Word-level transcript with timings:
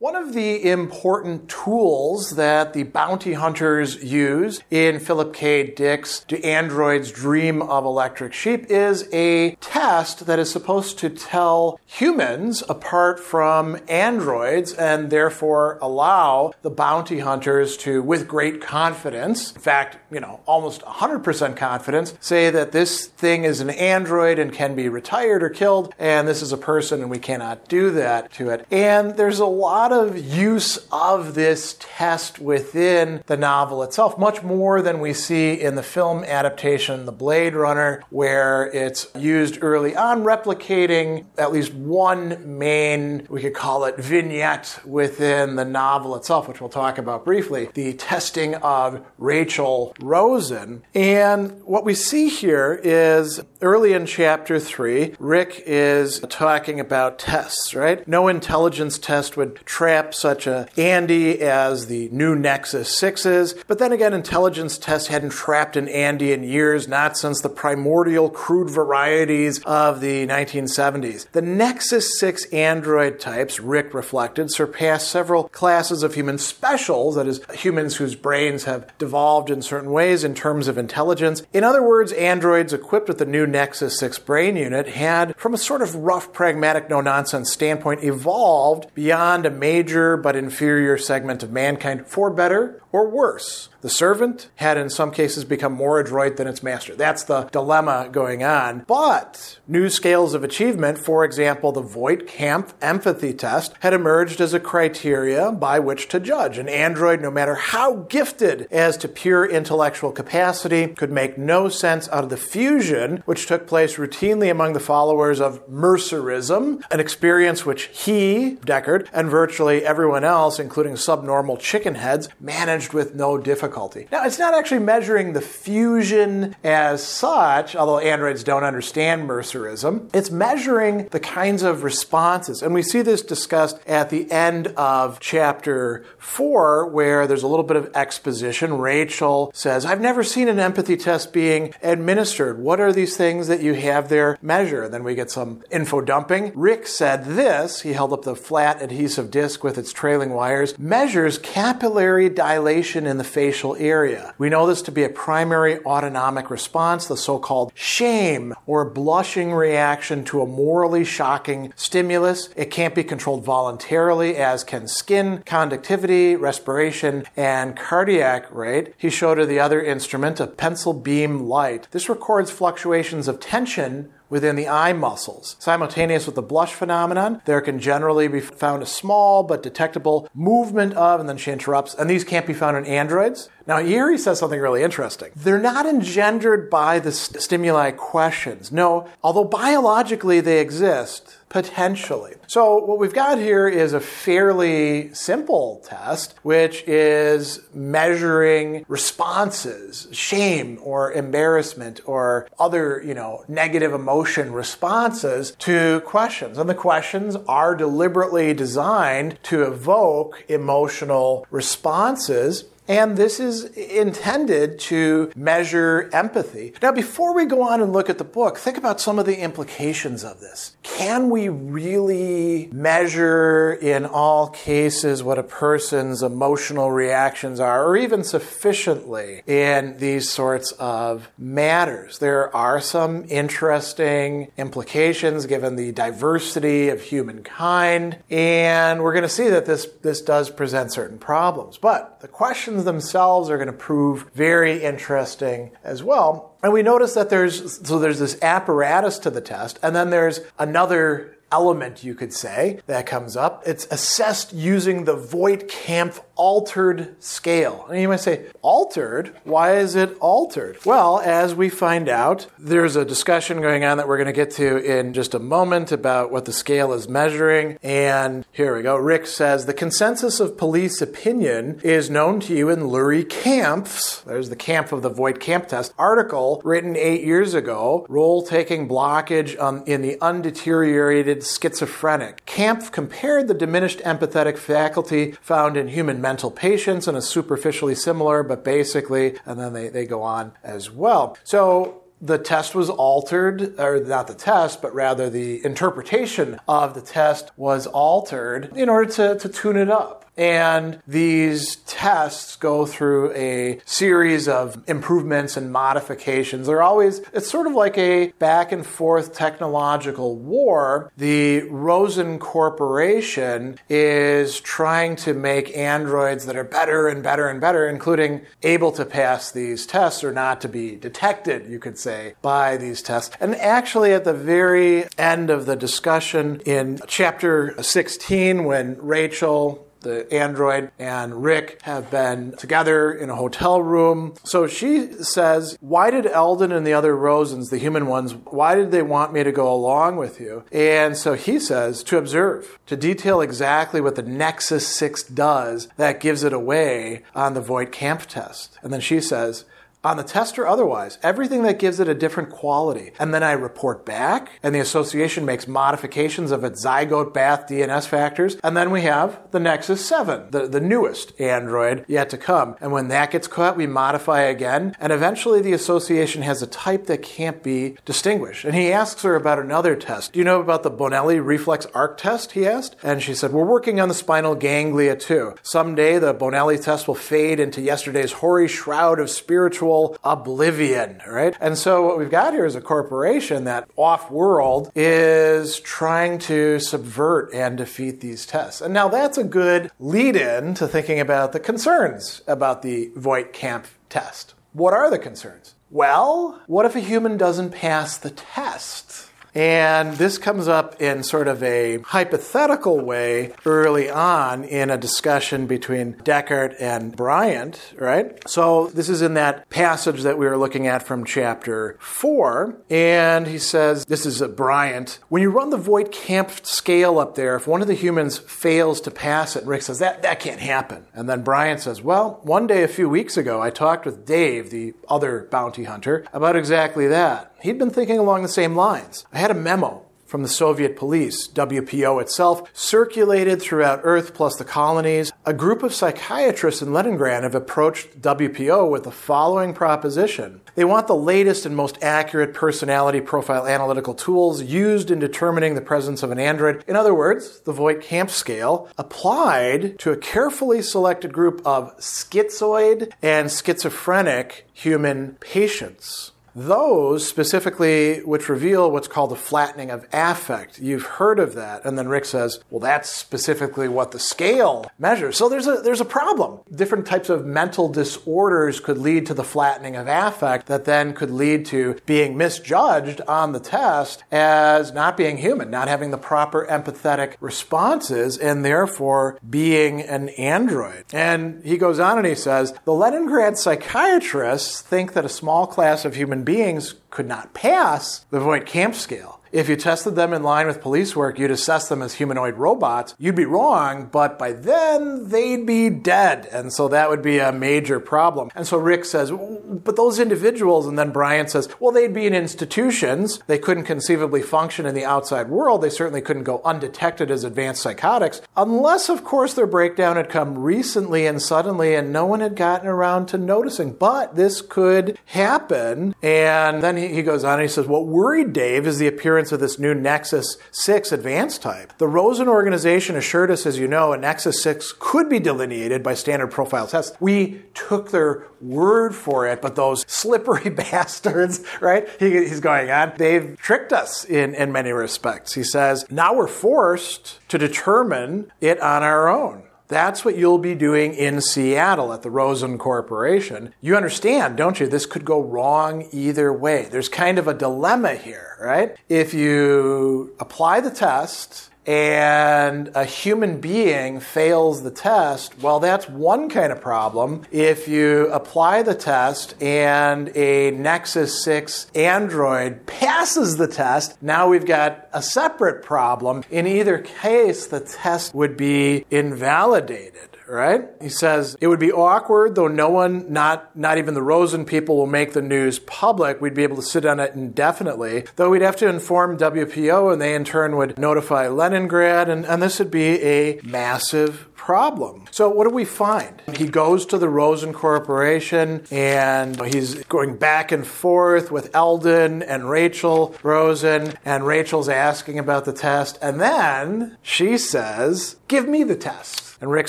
One 0.00 0.14
of 0.14 0.32
the 0.32 0.64
important 0.70 1.48
tools 1.48 2.36
that 2.36 2.72
the 2.72 2.84
bounty 2.84 3.32
hunters 3.32 4.00
use 4.00 4.62
in 4.70 5.00
Philip 5.00 5.34
K. 5.34 5.64
Dick's 5.64 6.20
Do 6.20 6.36
Androids 6.36 7.10
Dream 7.10 7.60
of 7.60 7.84
Electric 7.84 8.32
Sheep 8.32 8.66
is 8.70 9.08
a 9.12 9.56
test 9.56 10.26
that 10.26 10.38
is 10.38 10.52
supposed 10.52 11.00
to 11.00 11.10
tell 11.10 11.80
humans 11.84 12.62
apart 12.68 13.18
from 13.18 13.76
androids 13.88 14.72
and 14.72 15.10
therefore 15.10 15.80
allow 15.82 16.52
the 16.62 16.70
bounty 16.70 17.18
hunters 17.18 17.76
to, 17.78 18.00
with 18.00 18.28
great 18.28 18.60
confidence, 18.60 19.50
in 19.50 19.60
fact, 19.60 19.96
you 20.12 20.20
know, 20.20 20.38
almost 20.46 20.80
100% 20.82 21.56
confidence, 21.56 22.14
say 22.20 22.50
that 22.50 22.70
this 22.70 23.06
thing 23.06 23.42
is 23.42 23.60
an 23.60 23.70
android 23.70 24.38
and 24.38 24.52
can 24.52 24.76
be 24.76 24.88
retired 24.88 25.42
or 25.42 25.50
killed, 25.50 25.92
and 25.98 26.28
this 26.28 26.40
is 26.40 26.52
a 26.52 26.56
person 26.56 27.00
and 27.00 27.10
we 27.10 27.18
cannot 27.18 27.66
do 27.66 27.90
that 27.90 28.32
to 28.34 28.50
it. 28.50 28.64
And 28.70 29.16
there's 29.16 29.40
a 29.40 29.46
lot 29.46 29.87
lot 29.88 30.06
of 30.06 30.18
use 30.18 30.86
of 30.92 31.34
this 31.34 31.76
test 31.80 32.38
within 32.38 33.22
the 33.26 33.36
novel 33.36 33.82
itself, 33.82 34.18
much 34.18 34.42
more 34.42 34.82
than 34.82 35.00
we 35.00 35.14
see 35.14 35.54
in 35.54 35.76
the 35.76 35.82
film 35.82 36.22
adaptation, 36.24 37.06
The 37.06 37.12
Blade 37.12 37.54
Runner, 37.54 38.02
where 38.10 38.66
it's 38.66 39.06
used 39.16 39.62
early 39.62 39.96
on, 39.96 40.24
replicating 40.24 41.24
at 41.38 41.52
least 41.52 41.72
one 41.72 42.58
main, 42.58 43.26
we 43.30 43.40
could 43.40 43.54
call 43.54 43.84
it 43.84 43.96
vignette 43.96 44.78
within 44.84 45.56
the 45.56 45.64
novel 45.64 46.14
itself, 46.16 46.48
which 46.48 46.60
we'll 46.60 46.68
talk 46.68 46.98
about 46.98 47.24
briefly 47.24 47.70
the 47.72 47.94
testing 47.94 48.56
of 48.56 49.04
Rachel 49.16 49.94
Rosen. 50.00 50.82
And 50.94 51.62
what 51.62 51.84
we 51.84 51.94
see 51.94 52.28
here 52.28 52.78
is 52.82 53.40
early 53.62 53.94
in 53.94 54.04
chapter 54.04 54.60
three, 54.60 55.14
Rick 55.18 55.62
is 55.64 56.20
talking 56.28 56.78
about 56.78 57.18
tests, 57.18 57.74
right? 57.74 58.06
No 58.06 58.28
intelligence 58.28 58.98
test 58.98 59.36
would 59.36 59.64
trap 59.78 60.12
such 60.12 60.48
a 60.48 60.66
Andy 60.76 61.40
as 61.40 61.86
the 61.86 62.08
new 62.08 62.34
Nexus 62.34 63.00
6s. 63.00 63.62
But 63.68 63.78
then 63.78 63.92
again, 63.92 64.12
intelligence 64.12 64.76
tests 64.76 65.06
hadn't 65.06 65.30
trapped 65.30 65.76
an 65.76 65.86
Andy 65.86 66.32
in 66.32 66.42
years, 66.42 66.88
not 66.88 67.16
since 67.16 67.40
the 67.40 67.48
primordial 67.48 68.28
crude 68.28 68.70
varieties 68.70 69.62
of 69.64 70.00
the 70.00 70.26
1970s. 70.26 71.30
The 71.30 71.42
Nexus 71.42 72.18
6 72.18 72.46
android 72.46 73.20
types, 73.20 73.60
Rick 73.60 73.94
reflected, 73.94 74.50
surpassed 74.50 75.12
several 75.12 75.48
classes 75.48 76.02
of 76.02 76.14
human 76.14 76.38
specials, 76.38 77.14
that 77.14 77.28
is, 77.28 77.40
humans 77.54 77.98
whose 77.98 78.16
brains 78.16 78.64
have 78.64 78.90
devolved 78.98 79.48
in 79.48 79.62
certain 79.62 79.92
ways 79.92 80.24
in 80.24 80.34
terms 80.34 80.66
of 80.66 80.76
intelligence. 80.76 81.44
In 81.52 81.62
other 81.62 81.86
words, 81.86 82.10
androids 82.14 82.72
equipped 82.72 83.06
with 83.06 83.18
the 83.18 83.26
new 83.26 83.46
Nexus 83.46 83.96
6 84.00 84.18
brain 84.18 84.56
unit 84.56 84.88
had, 84.88 85.36
from 85.36 85.54
a 85.54 85.58
sort 85.58 85.82
of 85.82 85.94
rough, 85.94 86.32
pragmatic, 86.32 86.90
no 86.90 87.00
nonsense 87.00 87.52
standpoint, 87.52 88.02
evolved 88.02 88.92
beyond 88.92 89.46
a 89.46 89.67
major 89.68 90.16
but 90.16 90.34
inferior 90.34 90.96
segment 90.96 91.42
of 91.42 91.50
mankind 91.52 92.06
for 92.06 92.30
better 92.30 92.82
or 92.92 93.08
worse. 93.08 93.68
The 93.80 93.88
servant 93.88 94.48
had 94.56 94.76
in 94.76 94.90
some 94.90 95.12
cases 95.12 95.44
become 95.44 95.72
more 95.72 96.00
adroit 96.00 96.36
than 96.36 96.48
its 96.48 96.64
master. 96.64 96.96
That's 96.96 97.22
the 97.22 97.44
dilemma 97.44 98.08
going 98.10 98.42
on. 98.42 98.84
But 98.88 99.58
new 99.68 99.88
scales 99.88 100.34
of 100.34 100.42
achievement, 100.42 100.98
for 100.98 101.24
example, 101.24 101.70
the 101.70 101.80
Voight-Kampff 101.80 102.74
empathy 102.82 103.32
test, 103.32 103.74
had 103.80 103.92
emerged 103.92 104.40
as 104.40 104.52
a 104.52 104.58
criteria 104.58 105.52
by 105.52 105.78
which 105.78 106.08
to 106.08 106.18
judge. 106.18 106.58
An 106.58 106.68
android, 106.68 107.20
no 107.20 107.30
matter 107.30 107.54
how 107.54 108.06
gifted 108.08 108.66
as 108.72 108.96
to 108.96 109.06
pure 109.06 109.46
intellectual 109.46 110.10
capacity, 110.10 110.88
could 110.88 111.12
make 111.12 111.38
no 111.38 111.68
sense 111.68 112.08
out 112.08 112.24
of 112.24 112.30
the 112.30 112.36
fusion 112.36 113.22
which 113.26 113.46
took 113.46 113.68
place 113.68 113.96
routinely 113.96 114.50
among 114.50 114.72
the 114.72 114.80
followers 114.80 115.40
of 115.40 115.64
Mercerism, 115.68 116.82
an 116.90 116.98
experience 116.98 117.64
which 117.64 117.84
he, 117.92 118.56
Deckard, 118.62 119.08
and 119.12 119.28
virtually 119.28 119.84
everyone 119.84 120.24
else, 120.24 120.58
including 120.58 120.96
subnormal 120.96 121.58
chicken 121.58 121.94
heads, 121.94 122.28
managed 122.40 122.77
with 122.92 123.14
no 123.14 123.36
difficulty 123.38 123.58
difficulty. 123.58 124.08
Now, 124.12 124.24
it's 124.24 124.38
not 124.38 124.54
actually 124.54 124.80
measuring 124.80 125.32
the 125.32 125.40
fusion 125.40 126.56
as 126.64 127.04
such, 127.04 127.76
although 127.76 127.98
androids 127.98 128.44
don't 128.44 128.64
understand 128.64 129.28
Mercerism. 129.28 130.08
It's 130.14 130.30
measuring 130.30 131.08
the 131.08 131.20
kinds 131.20 131.62
of 131.62 131.82
responses. 131.82 132.62
And 132.62 132.72
we 132.72 132.82
see 132.82 133.02
this 133.02 133.22
discussed 133.22 133.78
at 133.86 134.10
the 134.10 134.30
end 134.30 134.68
of 134.68 135.20
chapter 135.20 136.04
four, 136.18 136.86
where 136.86 137.26
there's 137.26 137.42
a 137.42 137.48
little 137.48 137.64
bit 137.64 137.76
of 137.76 137.90
exposition. 137.94 138.78
Rachel 138.78 139.50
says, 139.54 139.84
I've 139.84 140.00
never 140.00 140.22
seen 140.22 140.48
an 140.48 140.58
empathy 140.60 140.96
test 140.96 141.32
being 141.32 141.74
administered. 141.82 142.58
What 142.58 142.80
are 142.80 142.92
these 142.92 143.16
things 143.16 143.48
that 143.48 143.60
you 143.60 143.74
have 143.74 144.08
there 144.08 144.38
measure? 144.40 144.84
And 144.84 144.94
then 144.94 145.04
we 145.04 145.14
get 145.14 145.30
some 145.30 145.62
info 145.70 146.00
dumping. 146.00 146.52
Rick 146.54 146.86
said 146.86 147.24
this. 147.24 147.82
He 147.82 147.92
held 147.92 148.12
up 148.12 148.22
the 148.22 148.36
flat 148.36 148.80
adhesive 148.80 149.30
disc 149.30 149.64
with 149.64 149.78
its 149.78 149.92
trailing 149.92 150.30
wires, 150.30 150.78
measures 150.78 151.38
capillary 151.38 152.28
dilation 152.28 152.67
in 152.68 153.18
the 153.18 153.24
facial 153.24 153.74
area. 153.76 154.34
We 154.38 154.48
know 154.48 154.66
this 154.66 154.82
to 154.82 154.92
be 154.92 155.04
a 155.04 155.08
primary 155.08 155.78
autonomic 155.84 156.50
response, 156.50 157.06
the 157.06 157.16
so 157.16 157.38
called 157.38 157.72
shame 157.74 158.54
or 158.66 158.84
blushing 158.84 159.52
reaction 159.52 160.24
to 160.24 160.42
a 160.42 160.46
morally 160.46 161.04
shocking 161.04 161.72
stimulus. 161.76 162.50
It 162.56 162.70
can't 162.70 162.94
be 162.94 163.04
controlled 163.04 163.44
voluntarily, 163.44 164.36
as 164.36 164.64
can 164.64 164.86
skin 164.88 165.42
conductivity, 165.46 166.36
respiration, 166.36 167.24
and 167.36 167.76
cardiac 167.76 168.52
rate. 168.54 168.94
He 168.96 169.10
showed 169.10 169.38
her 169.38 169.46
the 169.46 169.60
other 169.60 169.82
instrument, 169.82 170.40
a 170.40 170.46
pencil 170.46 170.92
beam 170.92 171.40
light. 171.40 171.88
This 171.90 172.08
records 172.08 172.50
fluctuations 172.50 173.28
of 173.28 173.40
tension 173.40 174.12
within 174.28 174.56
the 174.56 174.68
eye 174.68 174.92
muscles. 174.92 175.56
Simultaneous 175.58 176.26
with 176.26 176.34
the 176.34 176.42
blush 176.42 176.74
phenomenon, 176.74 177.40
there 177.44 177.60
can 177.60 177.78
generally 177.78 178.28
be 178.28 178.40
found 178.40 178.82
a 178.82 178.86
small 178.86 179.42
but 179.42 179.62
detectable 179.62 180.28
movement 180.34 180.94
of, 180.94 181.20
and 181.20 181.28
then 181.28 181.38
she 181.38 181.50
interrupts, 181.50 181.94
and 181.94 182.08
these 182.08 182.24
can't 182.24 182.46
be 182.46 182.54
found 182.54 182.76
in 182.76 182.84
androids. 182.86 183.48
Now, 183.68 183.82
here 183.82 184.10
he 184.10 184.16
says 184.16 184.38
something 184.38 184.58
really 184.58 184.82
interesting. 184.82 185.30
They're 185.36 185.60
not 185.60 185.84
engendered 185.84 186.70
by 186.70 187.00
the 187.00 187.12
st- 187.12 187.42
stimuli 187.42 187.90
questions. 187.90 188.72
No, 188.72 189.06
although 189.22 189.44
biologically 189.44 190.40
they 190.40 190.58
exist, 190.58 191.36
potentially. 191.50 192.36
So, 192.46 192.82
what 192.82 192.98
we've 192.98 193.12
got 193.12 193.36
here 193.36 193.68
is 193.68 193.92
a 193.92 194.00
fairly 194.00 195.12
simple 195.12 195.82
test, 195.84 196.34
which 196.42 196.82
is 196.86 197.60
measuring 197.74 198.86
responses, 198.88 200.08
shame 200.12 200.78
or 200.82 201.12
embarrassment 201.12 202.00
or 202.06 202.48
other, 202.58 203.02
you 203.04 203.12
know, 203.12 203.44
negative 203.48 203.92
emotion 203.92 204.50
responses 204.50 205.50
to 205.58 206.00
questions. 206.06 206.56
And 206.56 206.70
the 206.70 206.74
questions 206.74 207.36
are 207.46 207.74
deliberately 207.74 208.54
designed 208.54 209.38
to 209.42 209.62
evoke 209.64 210.42
emotional 210.48 211.46
responses 211.50 212.64
and 212.88 213.16
this 213.16 213.38
is 213.38 213.64
intended 213.64 214.78
to 214.78 215.30
measure 215.36 216.08
empathy. 216.12 216.72
Now, 216.82 216.90
before 216.92 217.34
we 217.34 217.44
go 217.44 217.62
on 217.62 217.82
and 217.82 217.92
look 217.92 218.08
at 218.08 218.16
the 218.16 218.24
book, 218.24 218.56
think 218.56 218.78
about 218.78 219.00
some 219.00 219.18
of 219.18 219.26
the 219.26 219.38
implications 219.38 220.24
of 220.24 220.40
this. 220.40 220.76
Can 220.82 221.28
we 221.28 221.48
really 221.50 222.70
measure 222.72 223.74
in 223.74 224.06
all 224.06 224.48
cases 224.48 225.22
what 225.22 225.38
a 225.38 225.42
person's 225.42 226.22
emotional 226.22 226.90
reactions 226.90 227.60
are, 227.60 227.86
or 227.86 227.96
even 227.96 228.24
sufficiently 228.24 229.42
in 229.46 229.98
these 229.98 230.30
sorts 230.30 230.72
of 230.72 231.28
matters? 231.36 232.18
There 232.18 232.54
are 232.56 232.80
some 232.80 233.26
interesting 233.28 234.50
implications 234.56 235.44
given 235.44 235.76
the 235.76 235.92
diversity 235.92 236.88
of 236.88 237.02
humankind, 237.02 238.18
and 238.30 239.02
we're 239.02 239.12
going 239.12 239.22
to 239.22 239.28
see 239.28 239.48
that 239.50 239.66
this, 239.66 239.86
this 240.02 240.22
does 240.22 240.48
present 240.48 240.92
certain 240.92 241.18
problems. 241.18 241.76
But 241.76 242.20
the 242.20 242.28
question 242.28 242.77
themselves 242.84 243.50
are 243.50 243.56
going 243.56 243.66
to 243.66 243.72
prove 243.72 244.30
very 244.34 244.82
interesting 244.82 245.70
as 245.84 246.02
well. 246.02 246.56
And 246.62 246.72
we 246.72 246.82
notice 246.82 247.14
that 247.14 247.30
there's 247.30 247.86
so 247.86 247.98
there's 247.98 248.18
this 248.18 248.40
apparatus 248.42 249.18
to 249.20 249.30
the 249.30 249.40
test, 249.40 249.78
and 249.82 249.94
then 249.94 250.10
there's 250.10 250.40
another 250.58 251.36
element, 251.50 252.04
you 252.04 252.14
could 252.14 252.32
say, 252.32 252.78
that 252.86 253.06
comes 253.06 253.36
up. 253.36 253.62
It's 253.66 253.86
assessed 253.90 254.52
using 254.52 255.04
the 255.04 255.16
Voigt-Kampff 255.16 256.20
altered 256.38 257.22
scale. 257.22 257.84
And 257.90 258.00
you 258.00 258.08
might 258.08 258.20
say, 258.20 258.46
altered? 258.62 259.36
Why 259.44 259.76
is 259.76 259.94
it 259.94 260.16
altered? 260.20 260.78
Well, 260.86 261.20
as 261.20 261.54
we 261.54 261.68
find 261.68 262.08
out, 262.08 262.46
there's 262.58 262.96
a 262.96 263.04
discussion 263.04 263.60
going 263.60 263.84
on 263.84 263.98
that 263.98 264.08
we're 264.08 264.16
going 264.16 264.26
to 264.26 264.32
get 264.32 264.52
to 264.52 264.78
in 264.78 265.12
just 265.12 265.34
a 265.34 265.38
moment 265.38 265.92
about 265.92 266.30
what 266.30 266.46
the 266.46 266.52
scale 266.52 266.92
is 266.92 267.08
measuring. 267.08 267.76
And 267.82 268.46
here 268.52 268.74
we 268.74 268.82
go. 268.82 268.96
Rick 268.96 269.26
says 269.26 269.66
the 269.66 269.74
consensus 269.74 270.40
of 270.40 270.56
police 270.56 271.02
opinion 271.02 271.80
is 271.82 272.08
known 272.08 272.40
to 272.40 272.54
you 272.54 272.70
in 272.70 272.80
Lurie 272.80 273.24
Kampff's, 273.24 274.20
there's 274.22 274.48
the 274.48 274.56
Kampff 274.56 274.92
of 274.92 275.02
the 275.02 275.10
Voight-Kampff 275.10 275.68
test, 275.68 275.92
article 275.98 276.62
written 276.64 276.96
eight 276.96 277.24
years 277.24 277.52
ago, 277.52 278.06
role 278.08 278.42
taking 278.42 278.88
blockage 278.88 279.60
on, 279.60 279.82
in 279.86 280.02
the 280.02 280.20
undeteriorated 280.20 281.44
schizophrenic. 281.44 282.46
Kampff 282.46 282.92
compared 282.92 283.48
the 283.48 283.54
diminished 283.54 283.98
empathetic 284.00 284.56
faculty 284.56 285.32
found 285.40 285.76
in 285.76 285.88
human 285.88 286.20
mental 286.28 286.50
patients 286.50 287.08
and 287.08 287.16
is 287.16 287.26
superficially 287.26 287.94
similar, 287.94 288.42
but 288.42 288.62
basically, 288.62 289.38
and 289.46 289.58
then 289.58 289.72
they, 289.72 289.88
they 289.88 290.04
go 290.04 290.20
on 290.22 290.52
as 290.62 290.90
well. 290.90 291.38
So 291.42 292.02
the 292.20 292.38
test 292.38 292.74
was 292.74 292.90
altered, 292.90 293.78
or 293.78 294.00
not 294.00 294.26
the 294.26 294.34
test, 294.34 294.82
but 294.82 294.94
rather 294.94 295.30
the 295.30 295.64
interpretation 295.64 296.58
of 296.68 296.94
the 296.94 297.00
test 297.00 297.50
was 297.56 297.86
altered 297.86 298.76
in 298.76 298.88
order 298.88 299.10
to, 299.12 299.38
to 299.38 299.48
tune 299.48 299.76
it 299.76 299.90
up. 299.90 300.24
And 300.38 301.02
these 301.04 301.76
tests 301.86 302.54
go 302.54 302.86
through 302.86 303.32
a 303.32 303.80
series 303.84 304.46
of 304.46 304.80
improvements 304.86 305.56
and 305.56 305.72
modifications. 305.72 306.68
They're 306.68 306.80
always, 306.80 307.18
it's 307.32 307.50
sort 307.50 307.66
of 307.66 307.74
like 307.74 307.98
a 307.98 308.28
back 308.38 308.70
and 308.70 308.86
forth 308.86 309.34
technological 309.34 310.36
war. 310.36 311.10
The 311.16 311.62
Rosen 311.62 312.38
Corporation 312.38 313.80
is 313.88 314.60
trying 314.60 315.16
to 315.16 315.34
make 315.34 315.76
androids 315.76 316.46
that 316.46 316.54
are 316.54 316.62
better 316.62 317.08
and 317.08 317.20
better 317.20 317.48
and 317.48 317.60
better, 317.60 317.88
including 317.88 318.42
able 318.62 318.92
to 318.92 319.04
pass 319.04 319.50
these 319.50 319.86
tests 319.86 320.22
or 320.22 320.30
not 320.30 320.60
to 320.60 320.68
be 320.68 320.94
detected, 320.94 321.68
you 321.68 321.80
could 321.80 321.98
say, 321.98 322.07
by 322.42 322.76
these 322.76 323.02
tests. 323.02 323.36
And 323.40 323.54
actually, 323.56 324.12
at 324.12 324.24
the 324.24 324.34
very 324.34 325.06
end 325.16 325.50
of 325.50 325.66
the 325.66 325.76
discussion 325.76 326.60
in 326.66 327.00
chapter 327.06 327.74
16, 327.82 328.64
when 328.64 328.96
Rachel 329.00 329.88
the 330.00 330.32
android 330.32 330.90
and 330.98 331.42
Rick 331.42 331.80
have 331.82 332.10
been 332.10 332.56
together 332.56 333.12
in 333.12 333.30
a 333.30 333.36
hotel 333.36 333.82
room. 333.82 334.34
So 334.44 334.66
she 334.66 335.12
says, 335.22 335.76
Why 335.80 336.10
did 336.10 336.26
Eldon 336.26 336.72
and 336.72 336.86
the 336.86 336.92
other 336.92 337.14
Rosens, 337.14 337.70
the 337.70 337.78
human 337.78 338.06
ones, 338.06 338.34
why 338.34 338.74
did 338.74 338.90
they 338.90 339.02
want 339.02 339.32
me 339.32 339.42
to 339.42 339.52
go 339.52 339.72
along 339.72 340.16
with 340.16 340.40
you? 340.40 340.64
And 340.72 341.16
so 341.16 341.34
he 341.34 341.58
says, 341.58 342.02
To 342.04 342.18
observe, 342.18 342.78
to 342.86 342.96
detail 342.96 343.40
exactly 343.40 344.00
what 344.00 344.14
the 344.14 344.22
Nexus 344.22 344.86
6 344.86 345.24
does 345.24 345.88
that 345.96 346.20
gives 346.20 346.44
it 346.44 346.52
away 346.52 347.22
on 347.34 347.54
the 347.54 347.60
Voight-Kampff 347.60 348.26
test. 348.26 348.78
And 348.82 348.92
then 348.92 349.00
she 349.00 349.20
says, 349.20 349.64
on 350.08 350.16
the 350.16 350.24
test 350.24 350.58
or 350.58 350.66
otherwise, 350.66 351.18
everything 351.22 351.62
that 351.64 351.78
gives 351.78 352.00
it 352.00 352.08
a 352.08 352.14
different 352.14 352.48
quality. 352.48 353.12
And 353.18 353.34
then 353.34 353.42
I 353.42 353.52
report 353.52 354.06
back, 354.06 354.50
and 354.62 354.74
the 354.74 354.80
association 354.80 355.44
makes 355.44 355.68
modifications 355.68 356.50
of 356.50 356.64
its 356.64 356.84
zygote 356.84 357.34
bath 357.34 357.66
DNS 357.68 358.06
factors. 358.06 358.56
And 358.64 358.74
then 358.74 358.90
we 358.90 359.02
have 359.02 359.38
the 359.50 359.60
Nexus 359.60 360.04
7, 360.04 360.50
the, 360.50 360.66
the 360.66 360.80
newest 360.80 361.38
Android 361.38 362.06
yet 362.08 362.30
to 362.30 362.38
come. 362.38 362.76
And 362.80 362.90
when 362.90 363.08
that 363.08 363.30
gets 363.30 363.46
caught, 363.46 363.76
we 363.76 363.86
modify 363.86 364.40
again. 364.40 364.96
And 364.98 365.12
eventually 365.12 365.60
the 365.60 365.74
association 365.74 366.40
has 366.42 366.62
a 366.62 366.66
type 366.66 367.06
that 367.06 367.22
can't 367.22 367.62
be 367.62 367.96
distinguished. 368.06 368.64
And 368.64 368.74
he 368.74 368.90
asks 368.90 369.22
her 369.22 369.36
about 369.36 369.58
another 369.58 369.94
test. 369.94 370.32
Do 370.32 370.38
you 370.38 370.44
know 370.44 370.60
about 370.60 370.84
the 370.84 370.90
Bonelli 370.90 371.44
reflex 371.44 371.86
arc 371.94 372.16
test? 372.16 372.52
He 372.52 372.66
asked. 372.66 372.96
And 373.02 373.22
she 373.22 373.34
said, 373.34 373.52
We're 373.52 373.64
working 373.64 374.00
on 374.00 374.08
the 374.08 374.14
spinal 374.14 374.54
ganglia 374.54 375.16
too. 375.16 375.54
Someday 375.62 376.18
the 376.18 376.34
Bonelli 376.34 376.82
test 376.82 377.06
will 377.06 377.14
fade 377.14 377.60
into 377.60 377.82
yesterday's 377.82 378.32
hoary 378.32 378.68
shroud 378.68 379.20
of 379.20 379.28
spiritual 379.28 379.97
oblivion, 380.24 381.20
right? 381.26 381.56
And 381.60 381.76
so 381.76 382.06
what 382.06 382.18
we've 382.18 382.30
got 382.30 382.52
here 382.52 382.66
is 382.66 382.74
a 382.74 382.80
corporation 382.80 383.64
that 383.64 383.88
off 383.96 384.30
world 384.30 384.90
is 384.94 385.80
trying 385.80 386.38
to 386.40 386.78
subvert 386.78 387.52
and 387.52 387.76
defeat 387.76 388.20
these 388.20 388.46
tests. 388.46 388.80
And 388.80 388.94
now 388.94 389.08
that's 389.08 389.38
a 389.38 389.44
good 389.44 389.90
lead 389.98 390.36
in 390.36 390.74
to 390.74 390.88
thinking 390.88 391.20
about 391.20 391.52
the 391.52 391.60
concerns 391.60 392.42
about 392.46 392.82
the 392.82 393.10
Voigt-Kampff 393.16 393.90
test. 394.08 394.54
What 394.72 394.94
are 394.94 395.10
the 395.10 395.18
concerns? 395.18 395.74
Well, 395.90 396.60
what 396.66 396.84
if 396.84 396.94
a 396.94 397.00
human 397.00 397.36
doesn't 397.36 397.70
pass 397.70 398.18
the 398.18 398.30
test? 398.30 399.27
And 399.58 400.12
this 400.18 400.38
comes 400.38 400.68
up 400.68 401.02
in 401.02 401.24
sort 401.24 401.48
of 401.48 401.64
a 401.64 401.98
hypothetical 401.98 403.00
way 403.00 403.54
early 403.66 404.08
on 404.08 404.62
in 404.62 404.88
a 404.88 404.96
discussion 404.96 405.66
between 405.66 406.14
Deckard 406.14 406.76
and 406.78 407.16
Bryant, 407.16 407.92
right? 407.98 408.48
So 408.48 408.86
this 408.94 409.08
is 409.08 409.20
in 409.20 409.34
that 409.34 409.68
passage 409.68 410.22
that 410.22 410.38
we 410.38 410.46
were 410.46 410.56
looking 410.56 410.86
at 410.86 411.02
from 411.02 411.24
chapter 411.24 411.96
4. 411.98 412.76
And 412.88 413.48
he 413.48 413.58
says, 413.58 414.04
this 414.04 414.26
is 414.26 414.40
a 414.40 414.46
Bryant, 414.46 415.18
when 415.28 415.42
you 415.42 415.50
run 415.50 415.70
the 415.70 415.76
Voigt-Kampff 415.76 416.64
scale 416.64 417.18
up 417.18 417.34
there, 417.34 417.56
if 417.56 417.66
one 417.66 417.82
of 417.82 417.88
the 417.88 417.94
humans 417.94 418.38
fails 418.38 419.00
to 419.00 419.10
pass 419.10 419.56
it, 419.56 419.64
Rick 419.64 419.82
says, 419.82 419.98
that, 419.98 420.22
that 420.22 420.38
can't 420.38 420.60
happen. 420.60 421.04
And 421.12 421.28
then 421.28 421.42
Bryant 421.42 421.80
says, 421.80 422.00
well, 422.00 422.38
one 422.44 422.68
day 422.68 422.84
a 422.84 422.88
few 422.88 423.08
weeks 423.08 423.36
ago, 423.36 423.60
I 423.60 423.70
talked 423.70 424.06
with 424.06 424.24
Dave, 424.24 424.70
the 424.70 424.94
other 425.08 425.48
bounty 425.50 425.82
hunter, 425.82 426.24
about 426.32 426.54
exactly 426.54 427.08
that. 427.08 427.56
He'd 427.60 427.78
been 427.78 427.90
thinking 427.90 428.18
along 428.18 428.42
the 428.42 428.48
same 428.48 428.76
lines. 428.76 429.26
I 429.32 429.38
had 429.38 429.50
a 429.50 429.54
memo 429.54 430.04
from 430.26 430.42
the 430.42 430.48
Soviet 430.48 430.94
police, 430.94 431.48
WPO 431.48 432.20
itself, 432.20 432.70
circulated 432.74 433.62
throughout 433.62 434.00
Earth 434.04 434.34
plus 434.34 434.56
the 434.56 434.64
colonies. 434.64 435.32
A 435.46 435.54
group 435.54 435.82
of 435.82 435.94
psychiatrists 435.94 436.82
in 436.82 436.92
Leningrad 436.92 437.42
have 437.42 437.54
approached 437.54 438.20
WPO 438.20 438.90
with 438.90 439.04
the 439.04 439.10
following 439.10 439.72
proposition. 439.72 440.60
They 440.74 440.84
want 440.84 441.06
the 441.06 441.16
latest 441.16 441.64
and 441.64 441.74
most 441.74 441.98
accurate 442.02 442.52
personality 442.52 443.22
profile 443.22 443.66
analytical 443.66 444.14
tools 444.14 444.62
used 444.62 445.10
in 445.10 445.18
determining 445.18 445.74
the 445.74 445.80
presence 445.80 446.22
of 446.22 446.30
an 446.30 446.38
android. 446.38 446.84
In 446.86 446.94
other 446.94 447.14
words, 447.14 447.60
the 447.60 447.72
Voigt-Kampff 447.72 448.30
scale 448.30 448.88
applied 448.98 449.98
to 450.00 450.12
a 450.12 450.16
carefully 450.16 450.82
selected 450.82 451.32
group 451.32 451.62
of 451.64 451.96
schizoid 451.96 453.10
and 453.22 453.50
schizophrenic 453.50 454.68
human 454.74 455.38
patients. 455.40 456.32
Those 456.54 457.26
specifically, 457.26 458.20
which 458.20 458.48
reveal 458.48 458.90
what's 458.90 459.08
called 459.08 459.30
the 459.30 459.36
flattening 459.36 459.90
of 459.90 460.06
affect. 460.12 460.78
You've 460.80 461.04
heard 461.04 461.38
of 461.38 461.54
that. 461.54 461.84
And 461.84 461.98
then 461.98 462.08
Rick 462.08 462.24
says, 462.24 462.60
well, 462.70 462.80
that's 462.80 463.10
specifically 463.10 463.88
what 463.88 464.10
the 464.10 464.18
scale 464.18 464.90
measures. 464.98 465.36
So 465.36 465.48
there's 465.48 465.66
a, 465.66 465.76
there's 465.76 466.00
a 466.00 466.04
problem. 466.04 466.60
Different 466.74 467.06
types 467.06 467.28
of 467.28 467.46
mental 467.46 467.88
disorders 467.88 468.80
could 468.80 468.98
lead 468.98 469.26
to 469.26 469.34
the 469.34 469.44
flattening 469.44 469.96
of 469.96 470.08
affect 470.08 470.66
that 470.66 470.84
then 470.84 471.14
could 471.14 471.30
lead 471.30 471.66
to 471.66 471.96
being 472.06 472.36
misjudged 472.36 473.20
on 473.22 473.52
the 473.52 473.60
test 473.60 474.24
as 474.30 474.92
not 474.92 475.16
being 475.16 475.36
human, 475.36 475.70
not 475.70 475.88
having 475.88 476.10
the 476.10 476.18
proper 476.18 476.66
empathetic 476.70 477.34
responses, 477.40 478.38
and 478.38 478.64
therefore 478.64 479.38
being 479.48 480.00
an 480.00 480.28
android. 480.30 481.04
And 481.12 481.64
he 481.64 481.76
goes 481.76 481.98
on 481.98 482.18
and 482.18 482.26
he 482.26 482.34
says, 482.34 482.74
the 482.84 482.92
Leningrad 482.92 483.56
psychiatrists 483.58 484.80
think 484.80 485.12
that 485.12 485.24
a 485.24 485.28
small 485.28 485.66
class 485.66 486.04
of 486.04 486.14
human 486.14 486.44
beings 486.48 486.94
could 487.10 487.28
not 487.28 487.52
pass 487.52 488.24
the 488.30 488.40
Voigt-Kampff 488.40 488.94
scale. 488.94 489.37
If 489.52 489.68
you 489.68 489.76
tested 489.76 490.14
them 490.14 490.32
in 490.32 490.42
line 490.42 490.66
with 490.66 490.80
police 490.80 491.16
work, 491.16 491.38
you'd 491.38 491.50
assess 491.50 491.88
them 491.88 492.02
as 492.02 492.14
humanoid 492.14 492.54
robots. 492.54 493.14
You'd 493.18 493.34
be 493.34 493.44
wrong, 493.44 494.08
but 494.10 494.38
by 494.38 494.52
then 494.52 495.28
they'd 495.28 495.66
be 495.66 495.90
dead. 495.90 496.46
And 496.52 496.72
so 496.72 496.88
that 496.88 497.10
would 497.10 497.22
be 497.22 497.38
a 497.38 497.52
major 497.52 498.00
problem. 498.00 498.50
And 498.54 498.66
so 498.66 498.76
Rick 498.76 499.04
says, 499.04 499.30
but 499.30 499.96
those 499.96 500.18
individuals, 500.18 500.86
and 500.86 500.98
then 500.98 501.10
Bryant 501.10 501.50
says, 501.50 501.68
well, 501.80 501.92
they'd 501.92 502.12
be 502.12 502.26
in 502.26 502.34
institutions. 502.34 503.40
They 503.46 503.58
couldn't 503.58 503.84
conceivably 503.84 504.42
function 504.42 504.86
in 504.86 504.94
the 504.94 505.04
outside 505.04 505.48
world. 505.48 505.82
They 505.82 505.90
certainly 505.90 506.20
couldn't 506.20 506.44
go 506.44 506.60
undetected 506.64 507.30
as 507.30 507.44
advanced 507.44 507.82
psychotics, 507.82 508.40
unless, 508.56 509.08
of 509.08 509.24
course, 509.24 509.54
their 509.54 509.66
breakdown 509.66 510.16
had 510.16 510.28
come 510.28 510.58
recently 510.58 511.26
and 511.26 511.40
suddenly 511.40 511.94
and 511.94 512.12
no 512.12 512.26
one 512.26 512.40
had 512.40 512.56
gotten 512.56 512.88
around 512.88 513.26
to 513.26 513.38
noticing. 513.38 513.92
But 513.92 514.36
this 514.36 514.60
could 514.60 515.18
happen. 515.26 516.14
And 516.22 516.82
then 516.82 516.96
he 516.96 517.22
goes 517.22 517.44
on 517.44 517.54
and 517.54 517.62
he 517.62 517.68
says, 517.68 517.86
what 517.86 518.06
worried 518.06 518.52
Dave 518.52 518.86
is 518.86 518.98
the 518.98 519.06
appearance 519.06 519.37
appearance 519.38 519.52
of 519.52 519.60
this 519.60 519.78
new 519.78 519.94
Nexus 519.94 520.56
6 520.72 521.12
advanced 521.12 521.62
type. 521.62 521.92
The 521.98 522.08
Rosen 522.08 522.48
organization 522.48 523.14
assured 523.14 523.52
us, 523.52 523.66
as 523.66 523.78
you 523.78 523.86
know, 523.86 524.12
a 524.12 524.18
Nexus 524.18 524.60
6 524.64 524.96
could 524.98 525.28
be 525.28 525.38
delineated 525.38 526.02
by 526.02 526.14
standard 526.14 526.48
profile 526.48 526.88
tests. 526.88 527.16
We 527.20 527.62
took 527.72 528.10
their 528.10 528.48
word 528.60 529.14
for 529.14 529.46
it, 529.46 529.62
but 529.62 529.76
those 529.76 530.00
slippery 530.08 530.70
bastards, 530.70 531.64
right? 531.80 532.08
He, 532.18 532.30
he's 532.30 532.58
going 532.58 532.90
on. 532.90 533.12
They've 533.16 533.56
tricked 533.58 533.92
us 533.92 534.24
in, 534.24 534.56
in 534.56 534.72
many 534.72 534.90
respects. 534.90 535.54
He 535.54 535.62
says, 535.62 536.04
now 536.10 536.34
we're 536.34 536.48
forced 536.48 537.38
to 537.48 537.58
determine 537.58 538.50
it 538.60 538.80
on 538.80 539.04
our 539.04 539.28
own. 539.28 539.67
That's 539.88 540.22
what 540.22 540.36
you'll 540.36 540.58
be 540.58 540.74
doing 540.74 541.14
in 541.14 541.40
Seattle 541.40 542.12
at 542.12 542.22
the 542.22 542.30
Rosen 542.30 542.76
Corporation. 542.76 543.72
You 543.80 543.96
understand, 543.96 544.58
don't 544.58 544.78
you? 544.78 544.86
This 544.86 545.06
could 545.06 545.24
go 545.24 545.40
wrong 545.40 546.06
either 546.12 546.52
way. 546.52 546.88
There's 546.90 547.08
kind 547.08 547.38
of 547.38 547.48
a 547.48 547.54
dilemma 547.54 548.14
here, 548.14 548.56
right? 548.60 548.96
If 549.08 549.32
you 549.32 550.34
apply 550.38 550.80
the 550.80 550.90
test, 550.90 551.67
and 551.88 552.90
a 552.94 553.06
human 553.06 553.62
being 553.62 554.20
fails 554.20 554.82
the 554.82 554.90
test, 554.90 555.58
well, 555.62 555.80
that's 555.80 556.06
one 556.06 556.50
kind 556.50 556.70
of 556.70 556.82
problem. 556.82 557.46
If 557.50 557.88
you 557.88 558.28
apply 558.28 558.82
the 558.82 558.94
test 558.94 559.54
and 559.62 560.30
a 560.36 560.70
Nexus 560.72 561.42
6 561.42 561.90
Android 561.94 562.84
passes 562.84 563.56
the 563.56 563.68
test, 563.68 564.22
now 564.22 564.50
we've 564.50 564.66
got 564.66 565.08
a 565.14 565.22
separate 565.22 565.82
problem. 565.82 566.44
In 566.50 566.66
either 566.66 566.98
case, 566.98 567.66
the 567.66 567.80
test 567.80 568.34
would 568.34 568.58
be 568.58 569.06
invalidated 569.10 570.37
right? 570.48 570.88
He 571.00 571.08
says 571.08 571.56
it 571.60 571.68
would 571.68 571.80
be 571.80 571.92
awkward, 571.92 572.54
though 572.54 572.68
no 572.68 572.88
one, 572.88 573.32
not 573.32 573.76
not 573.76 573.98
even 573.98 574.14
the 574.14 574.22
Rosen 574.22 574.64
people, 574.64 574.96
will 574.96 575.06
make 575.06 575.32
the 575.32 575.42
news 575.42 575.78
public. 575.78 576.40
We'd 576.40 576.54
be 576.54 576.62
able 576.62 576.76
to 576.76 576.82
sit 576.82 577.04
on 577.04 577.20
it 577.20 577.34
indefinitely, 577.34 578.24
though 578.36 578.50
we'd 578.50 578.62
have 578.62 578.76
to 578.76 578.88
inform 578.88 579.38
WPO, 579.38 580.12
and 580.12 580.20
they 580.20 580.34
in 580.34 580.44
turn 580.44 580.76
would 580.76 580.98
notify 580.98 581.48
Leningrad, 581.48 582.28
and, 582.28 582.44
and 582.46 582.62
this 582.62 582.78
would 582.78 582.90
be 582.90 583.22
a 583.22 583.60
massive 583.62 584.48
problem. 584.54 585.24
So, 585.30 585.48
what 585.48 585.66
do 585.66 585.74
we 585.74 585.86
find? 585.86 586.42
He 586.54 586.66
goes 586.66 587.06
to 587.06 587.16
the 587.16 587.28
Rosen 587.28 587.72
Corporation 587.72 588.84
and 588.90 589.58
he's 589.64 589.94
going 590.04 590.36
back 590.36 590.72
and 590.72 590.86
forth 590.86 591.50
with 591.50 591.74
Eldon 591.74 592.42
and 592.42 592.68
Rachel 592.68 593.34
Rosen, 593.42 594.14
and 594.24 594.46
Rachel's 594.46 594.88
asking 594.88 595.38
about 595.38 595.64
the 595.64 595.72
test. 595.72 596.18
And 596.20 596.40
then 596.40 597.16
she 597.22 597.56
says, 597.56 598.36
Give 598.48 598.68
me 598.68 598.84
the 598.84 598.96
test. 598.96 599.47
And 599.60 599.70
Rick 599.70 599.88